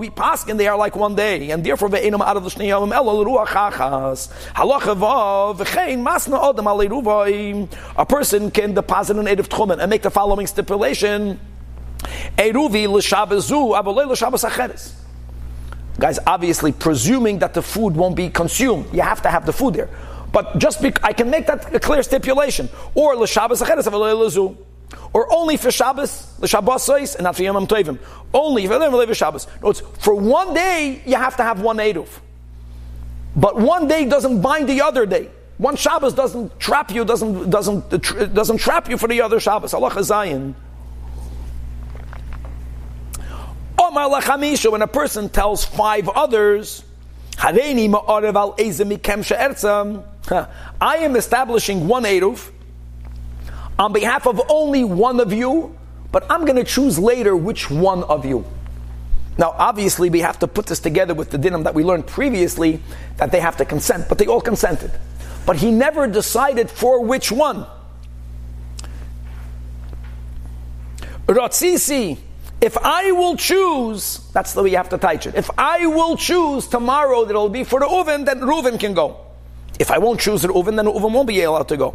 [0.00, 1.88] We pass and they are like one day, and therefore
[2.28, 4.30] out of the Shnei Elo L'ruach Chachas.
[4.52, 7.68] Halacha Vav, V'chein Masna Odom Alei.
[7.96, 11.40] A person can deposit an aid of Tchumen and make the following stipulation.
[12.36, 14.92] Eruvi l'shabazu, avolei l'shabas acheres.
[15.98, 19.72] Guys, obviously, presuming that the food won't be consumed, you have to have the food
[19.72, 19.88] there.
[20.30, 22.68] But just be, I can make that a clear stipulation.
[22.94, 24.54] Or l'shabas acheres, avolei l'zu.
[25.12, 27.98] Or only for Shabbos, the Shabbos says, and not for Yom Tovim.
[28.32, 29.46] Only for Shabbos.
[29.62, 32.08] No, it's for one day you have to have one Eruv.
[33.36, 35.30] But one day doesn't bind the other day.
[35.58, 39.74] One Shabbos doesn't trap you, doesn't doesn't doesn't trap you for the other Shabbos.
[39.74, 40.54] Allah Chazayin.
[43.78, 46.84] Omar lachamisha, when a person tells five others,
[47.40, 47.52] I
[50.80, 52.50] am establishing one Eruv
[53.78, 55.76] on behalf of only one of you,
[56.10, 58.44] but I'm going to choose later which one of you.
[59.38, 62.80] Now, obviously, we have to put this together with the dinim that we learned previously
[63.18, 64.90] that they have to consent, but they all consented.
[65.46, 67.66] But he never decided for which one.
[71.26, 72.18] Ratzisi,
[72.60, 75.36] if I will choose, that's the way you have to teach it.
[75.36, 79.18] If I will choose tomorrow that it'll be for the Reuven, then Reuven can go.
[79.78, 81.94] If I won't choose the Reuven, then Reuven won't be allowed to go.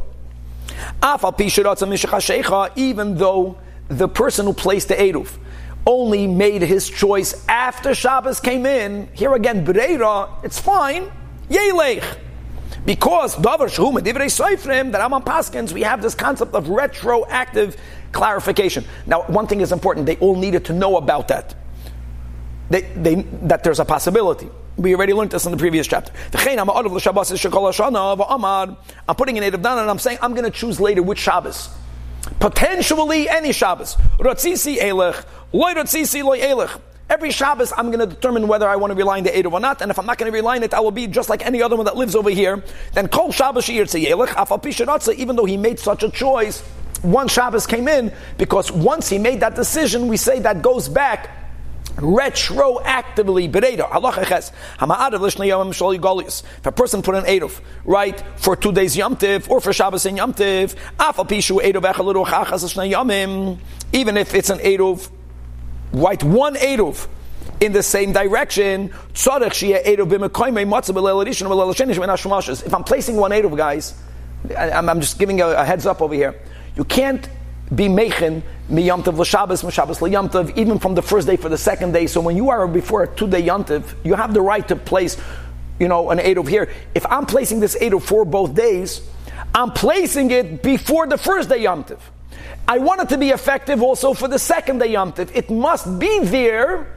[2.75, 3.57] Even though
[3.89, 5.37] the person who placed the Eruv
[5.85, 11.11] only made his choice after Shabbos came in, here again, Breira, it's fine.
[11.49, 12.17] Yelech.
[12.85, 17.77] Because Davar Shehum Divrei Amam Paskins, we have this concept of retroactive
[18.11, 18.85] clarification.
[19.05, 21.55] Now, one thing is important, they all needed to know about that.
[22.69, 24.49] They, they, that there's a possibility.
[24.77, 26.13] We already learned this in the previous chapter.
[26.33, 26.67] I'm
[29.15, 31.69] putting an Erev down and I'm saying I'm going to choose later which Shabbos.
[32.39, 33.97] Potentially any Shabbos.
[37.09, 39.59] Every Shabbos, I'm going to determine whether I want to rely on the Erev or
[39.59, 41.45] not, and if I'm not going to rely on it, I will be just like
[41.45, 42.63] any other one that lives over here.
[42.93, 46.61] Then Kol Shabbos even though he made such a choice,
[47.03, 51.42] one Shabbos came in, because once he made that decision, we say that goes back
[51.95, 58.23] retroactively bereda halacha ches hama'adav l'shnei yom yigolius if a person put an eruv right
[58.37, 62.25] for two days yom tiv or for Shabbos and yom tiv afal pishu eruv echal
[62.25, 63.57] chachas l'shnei yomim
[63.91, 65.09] even if it's an eruv
[65.93, 67.07] right one eruv
[67.59, 69.27] in the same direction if
[72.73, 73.93] I'm placing one eruv guys
[74.57, 76.35] I'm just giving a heads up over here.
[76.75, 77.27] You can't
[77.75, 82.07] be mechen miyamtiv l'shabbos m'shabbos l'yamtiv even from the first day for the second day.
[82.07, 85.17] So when you are before a two day yamtiv, you have the right to place,
[85.79, 86.69] you know, an eight of here.
[86.95, 89.01] If I'm placing this eight of for both days,
[89.55, 91.99] I'm placing it before the first day yamtiv.
[92.67, 95.29] I want it to be effective also for the second day yamtiv.
[95.35, 96.87] It must be there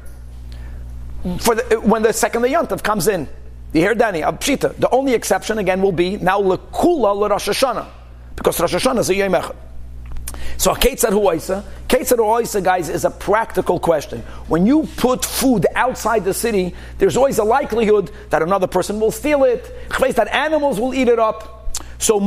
[1.38, 3.28] for the, when the second day yamtiv comes in.
[3.72, 4.20] You hear Danny?
[4.20, 4.76] Pshita.
[4.76, 7.86] The only exception again will be now lekula l'Rosh Hashanah
[8.36, 9.56] because Rosh Hashanah is a yom echad.
[10.56, 14.20] So Ketzad Huaisa, Ketzad Huaisa, guys, is a practical question.
[14.48, 19.10] When you put food outside the city, there's always a likelihood that another person will
[19.10, 19.72] steal it,
[20.16, 21.78] that animals will eat it up.
[21.98, 22.18] So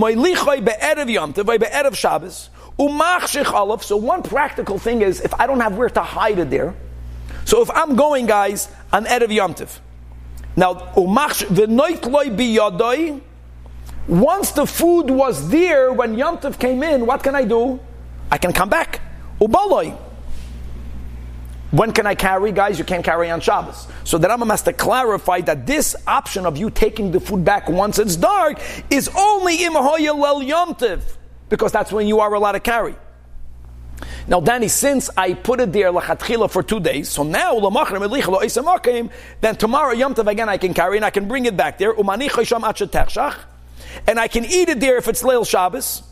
[1.95, 2.49] Shabbos.
[3.86, 6.76] So one practical thing is, if I don't have where to hide it there,
[7.45, 9.56] so if I'm going, guys, on erev Yom
[10.56, 10.91] now
[14.07, 17.80] once the food was there when Yom Tov came in, what can I do?
[18.31, 19.01] I can come back.
[19.39, 19.97] Ubaloi.
[21.72, 22.51] When can I carry?
[22.51, 23.88] Guys, you can't carry on Shabbos.
[24.03, 27.69] So the Rambam has to clarify that this option of you taking the food back
[27.69, 31.03] once it's dark is only imhoya lel yomtiv,
[31.47, 32.95] because that's when you are allowed to carry.
[34.27, 39.93] Now, Danny, since I put it there lachatchila for two days, so now then tomorrow
[39.93, 41.93] Yom Tov again I can carry and I can bring it back there.
[44.07, 46.03] And I can eat it there if it's Leil Shabbos.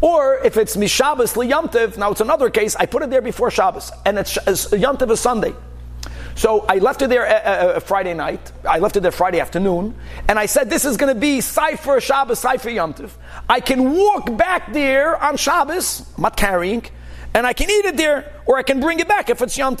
[0.00, 3.90] Or if it's Mishabas liyamtiv, now it's another case, I put it there before Shabbos,
[4.04, 5.54] and it's, it's Yamtiv is Sunday.
[6.34, 8.52] So I left it there uh, uh, Friday night.
[8.68, 9.94] I left it there Friday afternoon,
[10.28, 13.10] and I said this is going to be Cipher Shabbos, Cipher Yom Tov.
[13.48, 16.06] I can walk back there on Shabbos.
[16.16, 16.84] I'm not carrying,
[17.32, 19.76] and I can eat it there, or I can bring it back if it's Yom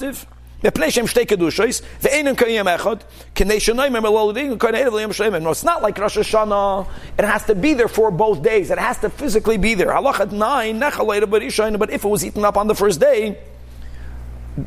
[5.50, 6.88] it's not like Rosh Hashanah.
[7.18, 8.70] It has to be there for both days.
[8.70, 9.88] It has to physically be there.
[9.88, 13.38] Halachat 9, but if it was eaten up on the first day,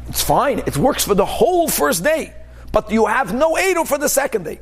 [0.07, 0.59] it's fine.
[0.59, 2.33] It works for the whole first day.
[2.71, 4.61] But you have no Edo for the second day.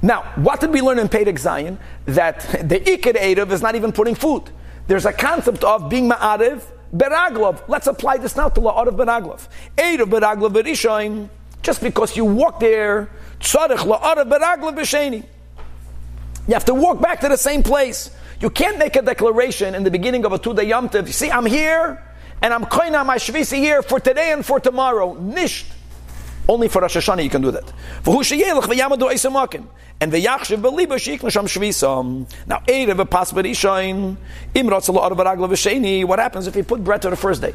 [0.00, 1.78] Now, what did we learn in Pedek Zion?
[2.06, 4.50] That the Ikir Erev is not even putting food.
[4.88, 6.62] There's a concept of being Ma'ariv
[6.94, 7.62] Beraglov.
[7.68, 9.48] Let's apply this now to La'ad of Beraglov.
[9.76, 11.28] Edav Beraglov Berishain,
[11.62, 13.08] just because you walk there,
[13.40, 15.24] Tzarech La'ad of Beraglov.
[16.48, 18.10] You have to walk back to the same place.
[18.40, 20.90] You can't make a declaration in the beginning of a two-day Yom.
[21.06, 22.02] See, I'm here,
[22.42, 25.14] and I'm koina my shvisi here for today and for tomorrow.
[25.14, 25.66] Nisht.
[26.48, 27.64] Only for Rosh Hashanah you can do that.
[30.00, 32.26] And v'yachshiv b'liba sheikna sham shvisa.
[32.46, 34.16] Now, Erev v'pas b'rishain.
[34.54, 36.04] Im rotzah lo'ar v'ragla v'sheni.
[36.04, 37.54] What happens if you put bread to the first day?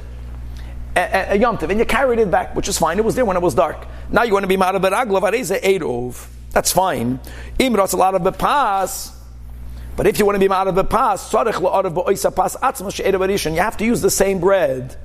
[0.95, 2.97] A, a, a Yom Tov, and you carried it back, which is fine.
[2.97, 3.85] It was there when it was dark.
[4.09, 6.27] Now you want to be mad v'ragla v'areze Erev.
[6.51, 7.19] That's fine.
[7.59, 9.13] Im rotzah lo'ar v'pas.
[9.97, 11.39] But if you want to be of the pas, you
[13.59, 14.95] have to use the same bread.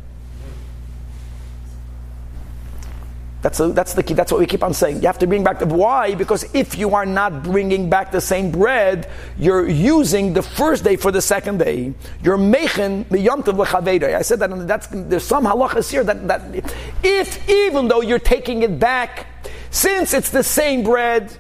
[3.43, 4.15] That's, a, that's the key.
[4.15, 5.03] That's what we keep on saying.
[5.03, 8.21] You have to bring back the why because if you are not bringing back the
[8.21, 11.93] same bread, you're using the first day for the second day.
[12.23, 14.15] You're the yom tov.
[14.15, 18.21] I said that and that's there's some halachas here that, that if even though you're
[18.21, 19.27] taking it back,
[19.73, 21.37] since it's the same bread,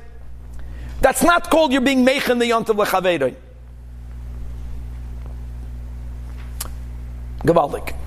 [1.00, 3.32] that's not called you're being mechen the yom tov lechaveda.
[7.44, 8.01] Gewaldig.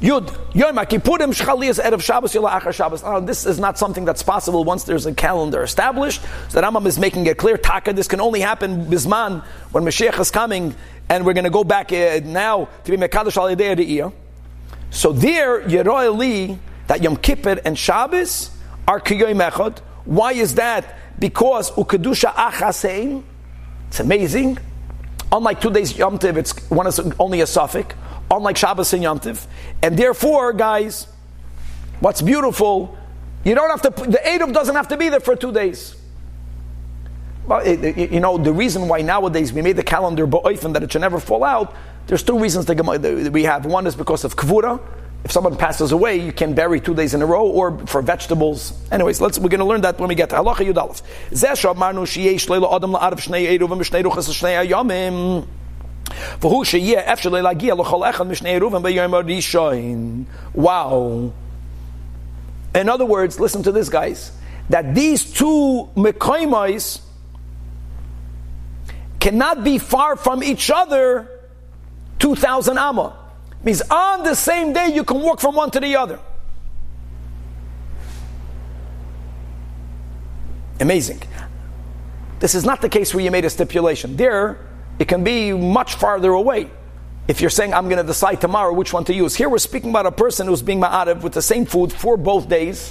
[0.00, 3.02] Yud, Yom Kippurim, Shchalias, Erev Shabbos, Yom Achar Shabbos.
[3.02, 6.22] Now, this is not something that's possible once there's a calendar established.
[6.50, 9.42] So the Rambam is making it clear, Taka, this can only happen Bisman,
[9.72, 10.76] when Mashiach is coming,
[11.08, 14.12] and we're going to go back uh, now to be Mekadosh Al
[14.90, 18.50] So there, Yeroy Li, that Yom Kippur and Shabbos
[18.86, 19.78] are Kiyoy Mechot.
[20.04, 20.96] Why is that?
[21.18, 23.24] Because Ukadusha Achasein,
[23.88, 24.58] it's amazing.
[25.32, 27.96] Unlike two days Yom Tiv, it's one is only a suffix
[28.30, 29.46] unlike Shabbos and Yom Tiv.
[29.82, 31.06] And therefore, guys,
[32.00, 32.96] what's beautiful,
[33.44, 35.94] you don't have to, the Eruv doesn't have to be there for two days.
[37.46, 40.82] Well, it, it, you know, the reason why nowadays we made the calendar ba'oifen that
[40.82, 41.74] it should never fall out,
[42.06, 43.64] there's two reasons that we have.
[43.64, 44.80] One is because of kvura.
[45.24, 48.72] If someone passes away, you can bury two days in a row, or for vegetables.
[48.92, 51.02] Anyways, let's, we're going to learn that when we get to halacha yudalef.
[60.54, 61.32] Wow.
[62.74, 64.32] In other words, listen to this, guys.
[64.70, 67.00] That these two mekoimais
[69.20, 71.28] cannot be far from each other
[72.18, 73.16] 2,000 amma.
[73.62, 76.20] Means on the same day you can walk from one to the other.
[80.80, 81.20] Amazing.
[82.38, 84.16] This is not the case where you made a stipulation.
[84.16, 84.58] There,
[84.98, 86.70] it can be much farther away.
[87.28, 89.34] If you're saying, I'm going to decide tomorrow which one to use.
[89.34, 92.48] Here we're speaking about a person who's being ma'arev with the same food for both
[92.48, 92.90] days.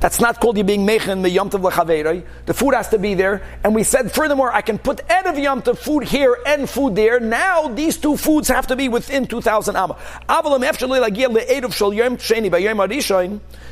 [0.00, 3.42] That's not called you being mechen the yom tov The food has to be there.
[3.62, 7.20] And we said, furthermore, I can put erev yom tov food here and food there.
[7.20, 9.96] Now these two foods have to be within 2,000 amma.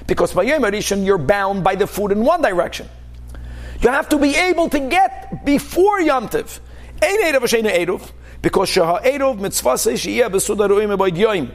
[0.06, 2.88] Because by yom arishan you're bound by the food in one direction.
[3.82, 6.60] You have to be able to get before yom tov.
[7.01, 8.11] Ein Eruv Hashem Eruv,
[8.41, 11.51] because Shah Eruv mitzvah says Shiyah Besuda Ruim Eboid Yoim.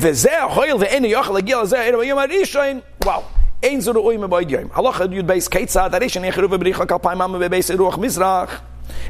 [0.00, 3.22] וזה החויל ואין יוכל להגיע לזה ערב היום הראשון, וואו,
[3.62, 4.64] אין זו ראוי מבויד יום.
[4.74, 8.60] הלכה יוד בייס כיצד, הראשון יחרו ובריחה כלפיים עמה בבייס רוח מזרח.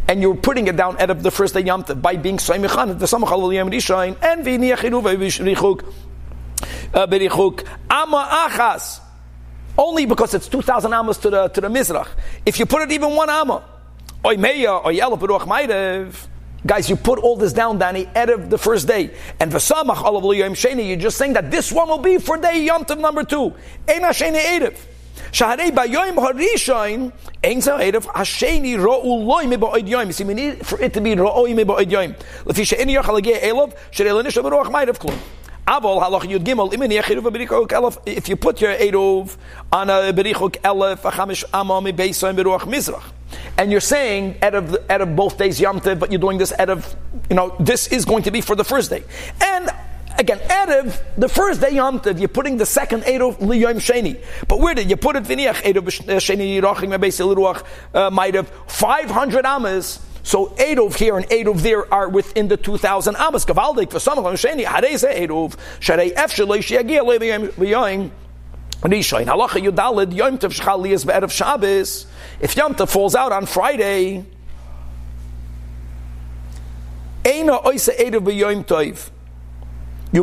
[0.06, 2.98] And you're putting it down out of the first day Yom Tov by being Soimichan,
[2.98, 5.82] the Samachal al Yom Rishon, and Vini Yachiru Vishrichuk,
[6.92, 9.00] Berichuk, Amma Achas.
[9.76, 12.06] Only because it's 2,000 Amas to the, to the Mizrach.
[12.46, 13.64] If you put it even one Amma,
[14.21, 14.39] Guys,
[16.89, 19.11] you put all this down, Danny, of the first day.
[19.39, 22.61] And v'samach olav yom sheni, you're just saying that this one will be for day
[22.65, 23.53] yom number two.
[23.87, 24.77] Ein hasheni erev.
[25.31, 26.17] Shaharei bayoim
[27.41, 28.05] erev,
[28.77, 30.11] ro'u yom.
[30.11, 32.13] See, we need for it to be ro'oi me ba'od yom.
[32.45, 33.73] Elov,
[34.99, 35.17] klum.
[35.65, 36.69] Avol halach yud gimel.
[38.05, 39.37] If you put your eruv
[39.71, 43.13] on a berichok elef, achamish amam beisoim beruach mizrach
[43.57, 46.53] and you're saying out of out of both days Yom Tov, but you're doing this
[46.57, 46.95] out of
[47.29, 49.03] you know this is going to be for the first day,
[49.41, 49.69] and
[50.19, 54.21] Again, Erev, the first day Yom Tov, you're putting the second Erev Liyom Sheni.
[54.49, 55.23] But where did you put it?
[55.23, 55.83] Viniach Erev
[56.19, 57.63] Sheni Yirachim Liruach
[57.95, 60.05] uh, might have 500 amas.
[60.23, 63.45] So Erev here and Erev there are within the 2,000 amas.
[63.45, 68.11] Gavaldik for some of them Sheni Harei Ze Erev Sharei Ef Shaloi Shiagia Liyom
[68.81, 72.07] Rishain Halacha Yudalid Yom Tov Shchal Liyas Be'erev Shabbos.
[72.39, 74.25] If Yom Tov falls out on Friday.
[77.31, 77.43] You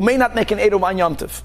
[0.00, 1.42] may not make an Eruv on Yom Tov.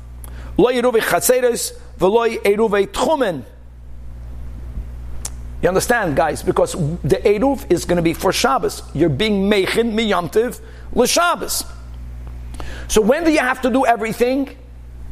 [5.61, 6.41] You understand, guys?
[6.41, 8.81] Because the Eruv is going to be for Shabbos.
[8.93, 10.59] You're being Mechin mi Yom Tov
[10.93, 11.65] l'Shabbos.
[12.87, 14.57] So when do you have to do everything?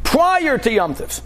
[0.10, 1.22] Prior to Yom Tov.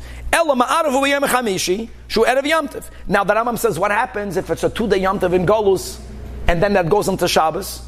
[3.08, 6.02] Now the Rambam says, what happens if it's a two-day Yom Tov in Golus,
[6.50, 7.82] and then that goes into Shabbos?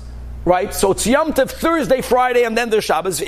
[0.45, 0.73] right?
[0.73, 3.17] So it's Yom Tov Thursday, Friday, and then there's Shabbos.
[3.17, 3.25] So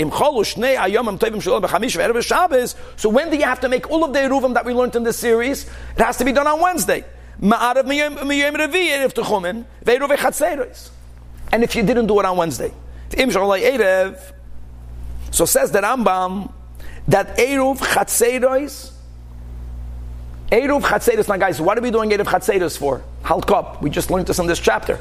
[3.10, 5.18] when do you have to make all of the Eruvim that we learned in this
[5.18, 5.65] series?
[5.65, 7.03] It has to be done on Wednesday.
[11.52, 12.72] And if you didn't do it on Wednesday,
[15.31, 16.52] so says the Rambam
[17.07, 18.91] that Eruv Chatzeros,
[20.51, 21.27] Eruv Chatzeros.
[21.27, 23.03] Now, guys, what are we doing Eruv Chatzeros for?
[23.23, 23.81] Halkop.
[23.81, 24.99] We just learned this in this chapter.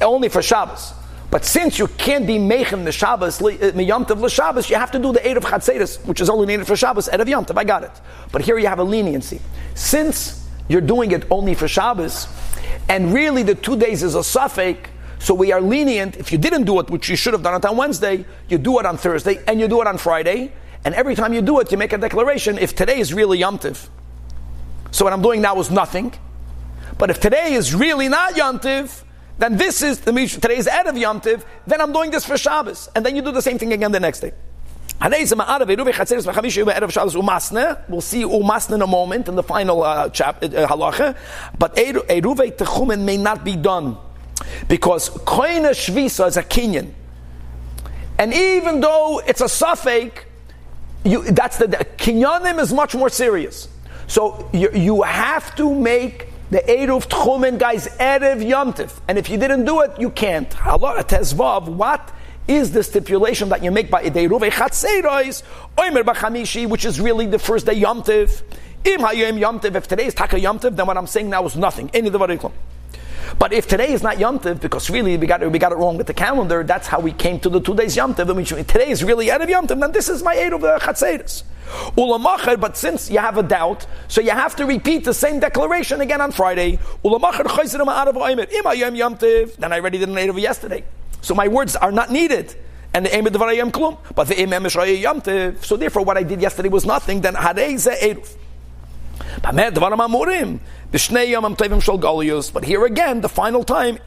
[0.00, 0.94] Only for Shabbos.
[1.30, 4.98] But since you can't be mechem the Shabbos, miyam uh, tov l'Shabbos, you have to
[4.98, 7.58] do the eight of Chatzeris, which is only needed for Shabbos, Yom Tov.
[7.58, 7.90] I got it.
[8.32, 9.40] But here you have a leniency.
[9.74, 12.28] Since you're doing it only for Shabbos,
[12.88, 14.88] and really the two days is a suffix,
[15.18, 16.16] so we are lenient.
[16.16, 18.78] If you didn't do it, which you should have done it on Wednesday, you do
[18.78, 20.52] it on Thursday, and you do it on Friday,
[20.84, 23.58] and every time you do it, you make a declaration, if today is really Yom
[23.58, 23.88] Tov,
[24.90, 26.14] so what I'm doing now is nothing.
[26.96, 29.04] But if today is really not Yom Tov,
[29.38, 32.88] then this is the today is Erev Yom Tiv, then I'm doing this for Shabbos,
[32.94, 34.32] and then you do the same thing again the next day.
[35.00, 35.44] We'll see
[38.24, 41.16] umasne in a moment in the final uh, chap, uh, halacha,
[41.56, 43.96] but eruve techumen may not be done.
[44.68, 46.90] Because koine shvisa is a kinyan,
[48.18, 50.24] and even though it's a suffix,
[51.04, 53.68] you, that's the, the kinyanim is much more serious.
[54.06, 58.98] So you, you have to make the Eruv Tchumen guys Erev Yomtiv.
[59.06, 60.48] And if you didn't do it, you can't.
[60.50, 62.12] Tezvav, what
[62.46, 65.42] is the stipulation that you make by Eruv Echatzerois,
[65.76, 68.42] Oimer Bachamishi, which is really the first day Yomtiv.
[68.84, 71.90] Im Yomtiv, if today is Taka Yomtiv, then what I'm saying now is nothing.
[71.92, 72.18] Any of the
[73.38, 76.06] but if today is not Yomtiv, because really we got, we got it wrong with
[76.06, 79.02] the calendar, that's how we came to the two days Yomtiv, and we, today is
[79.04, 81.42] really Erev Yomtiv, then this is my Eruv Chatzerois.
[81.96, 86.00] Ulamacher, but since you have a doubt, so you have to repeat the same declaration
[86.00, 86.78] again on Friday.
[87.04, 87.44] Ulamacher
[89.56, 90.84] Then I already did an of yesterday.
[91.20, 92.54] So my words are not needed.
[92.94, 93.98] And the aim of the klum.
[94.14, 95.54] But the aim.
[95.60, 97.20] So therefore what I did yesterday was nothing.
[97.20, 98.34] Then harei ze eruv.
[102.52, 103.98] But here again, the final time,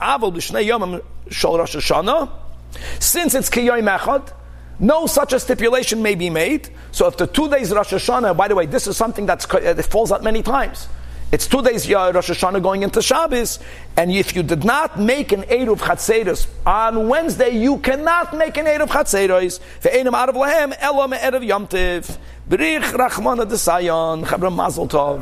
[3.00, 4.34] since it's kiyoy mechad,
[4.80, 6.70] no such a stipulation may be made.
[6.92, 9.76] So if the two days Rosh Hashanah, by the way, this is something that's uh,
[9.78, 10.88] it falls out many times.
[11.32, 13.60] It's two days Rosh Hashanah going into Shabbos,
[13.96, 18.66] and if you did not make an Eruv Chatzeros on Wednesday, you cannot make an
[18.66, 19.62] Eruv Chatzeros.
[19.80, 22.18] Ve'enim Arav Lahem Elam Erev Yom Tiv.
[22.50, 25.20] Berich Rachmana Desayon Chabra Mazel Tov.